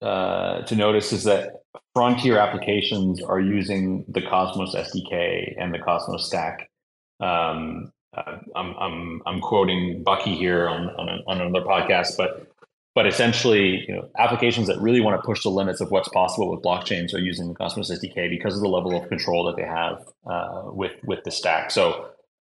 [0.00, 1.62] uh, to notice is that
[1.94, 6.70] frontier applications are using the Cosmos SDK and the Cosmos stack.
[7.18, 12.50] Um, uh, I'm, I'm, I'm quoting Bucky here on, on, a, on another podcast, but
[12.94, 16.50] but essentially, you know, applications that really want to push the limits of what's possible
[16.50, 19.62] with blockchains are using the Cosmos SDK because of the level of control that they
[19.62, 21.70] have uh, with with the stack.
[21.70, 22.08] So,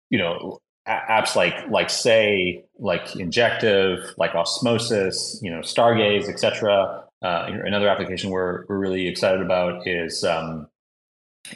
[0.09, 7.05] you know, apps like like say like Injective, like Osmosis, you know, Stargaze, etc.
[7.21, 10.67] Uh, another application we're we're really excited about is um,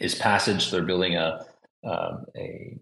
[0.02, 0.70] is Passage.
[0.70, 1.46] They're building a
[1.82, 2.76] um, a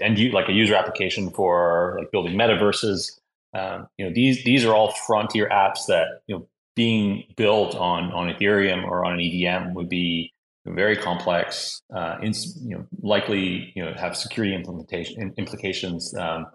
[0.00, 3.18] and you like a user application for like building metaverses.
[3.54, 8.12] Um, you know, these these are all frontier apps that you know being built on
[8.12, 10.32] on Ethereum or on an EVM would be
[10.66, 12.32] very complex, uh, in,
[12.62, 16.46] you know, likely you know have security implementation implications, um,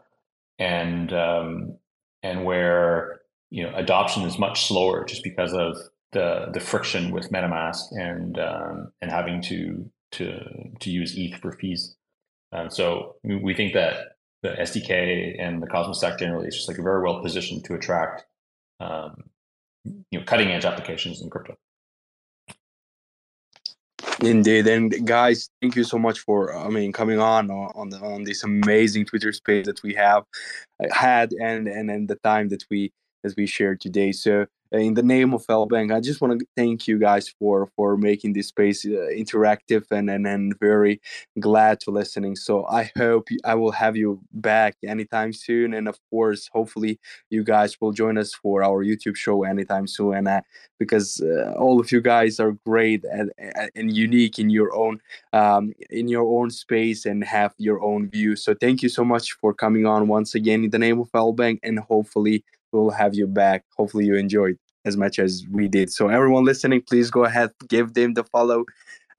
[0.59, 1.77] and um,
[2.23, 5.77] and where you know adoption is much slower just because of
[6.11, 10.39] the the friction with MetaMask and um, and having to to
[10.79, 11.95] to use ETH for fees.
[12.53, 16.77] Um, so we think that the SDK and the Cosmos stack generally is just like
[16.77, 18.25] very well positioned to attract
[18.79, 19.23] um,
[19.85, 21.55] you know cutting edge applications in crypto.
[24.21, 28.23] Indeed, and guys, thank you so much for I mean coming on on the, on
[28.23, 30.23] this amazing Twitter space that we have
[30.83, 32.91] uh, had and and and the time that we
[33.23, 34.11] that we shared today.
[34.11, 37.97] So in the name of Bank, I just want to thank you guys for for
[37.97, 41.01] making this space uh, interactive and, and and very
[41.39, 42.35] glad to listening.
[42.35, 46.99] So I hope I will have you back anytime soon, and of course, hopefully,
[47.29, 50.15] you guys will join us for our YouTube show anytime soon.
[50.15, 50.41] And uh,
[50.79, 53.31] because uh, all of you guys are great and,
[53.75, 54.99] and unique in your own
[55.33, 58.35] um, in your own space and have your own view.
[58.35, 61.59] So thank you so much for coming on once again in the name of Bank,
[61.61, 63.63] and hopefully we'll have you back.
[63.77, 65.91] Hopefully, you enjoyed as much as we did.
[65.91, 68.65] So, everyone listening, please go ahead, give them the follow,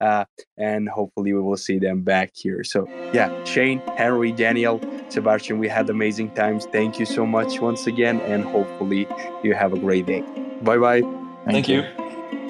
[0.01, 0.25] uh,
[0.57, 2.63] and hopefully, we will see them back here.
[2.63, 6.67] So, yeah, Shane, Henry, Daniel, Sebastian, we had amazing times.
[6.71, 9.07] Thank you so much once again, and hopefully,
[9.43, 10.23] you have a great day.
[10.61, 11.01] Bye bye.
[11.01, 11.81] Thank, Thank you.
[11.81, 12.39] you.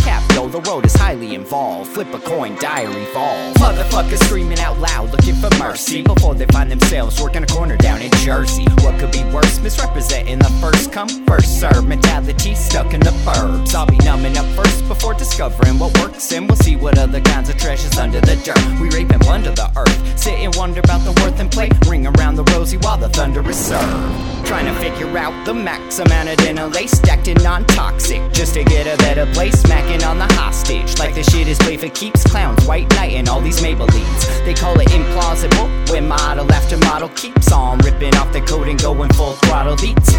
[0.00, 1.90] cap, though, the road is highly involved.
[1.90, 3.52] Flip a coin, diary fall.
[3.54, 8.00] Motherfuckers screaming out loud, looking for mercy before they find themselves working a corner down
[8.02, 8.64] in Jersey.
[8.82, 9.58] What could be worse?
[9.60, 13.74] Misrepresenting the first come, first serve mentality stuck in the burbs.
[13.74, 17.48] I'll be numbing up first before discovering what works, and we'll see what other kinds
[17.48, 18.80] of treasures under the dirt.
[18.80, 22.06] We rape and plunder the earth, sit and wonder about the worth and play, ring
[22.06, 24.46] around the rosy while the thunder is served.
[24.46, 28.54] Trying to figure out the max amount of dinner lace stacked in non toxic just
[28.54, 29.62] to get a better place.
[29.80, 30.98] On the hostage.
[30.98, 32.22] Like the shit is play for keeps.
[32.24, 34.44] Clowns, white knight, and all these Maybellines.
[34.44, 35.90] They call it implausible.
[35.90, 40.09] When model after model keeps on ripping off the coat and going full throttle beats.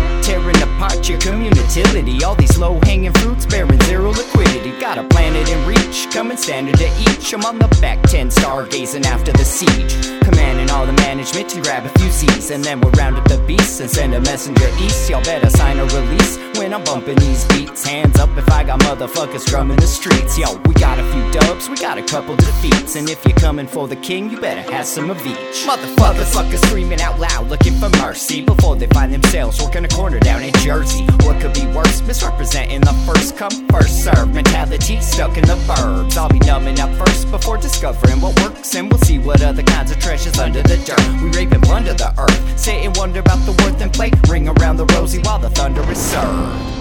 [1.71, 2.21] Community.
[2.25, 4.77] All these low hanging fruits bearing zero liquidity.
[4.81, 7.33] Got a planet in reach, coming standard to each.
[7.33, 9.93] I'm on the back 10, stargazing after the siege.
[10.21, 12.51] Commanding all the management to grab a few Z's.
[12.51, 15.09] And then we'll round up the beasts and send a messenger east.
[15.09, 17.85] Y'all better sign a release when I'm bumping these beats.
[17.85, 20.37] Hands up if I got motherfuckers drumming the streets.
[20.37, 22.95] Yo, we got a few dubs, we got a couple defeats.
[22.95, 25.65] And if you're coming for the king, you better have some of each.
[25.65, 30.19] Motherfuckers, fuckers screaming out loud, looking for mercy before they find themselves working a corner
[30.19, 31.05] down in Jersey.
[31.23, 32.01] What could be worse?
[32.01, 36.17] Misrepresenting the first come, first serve mentality stuck in the burbs.
[36.17, 39.91] I'll be numbing up first before discovering what works, and we'll see what other kinds
[39.91, 41.21] of treasures under the dirt.
[41.21, 44.47] We rape and plunder the earth, sit and wonder about the worth and play, ring
[44.47, 46.80] around the rosy while the thunder is served.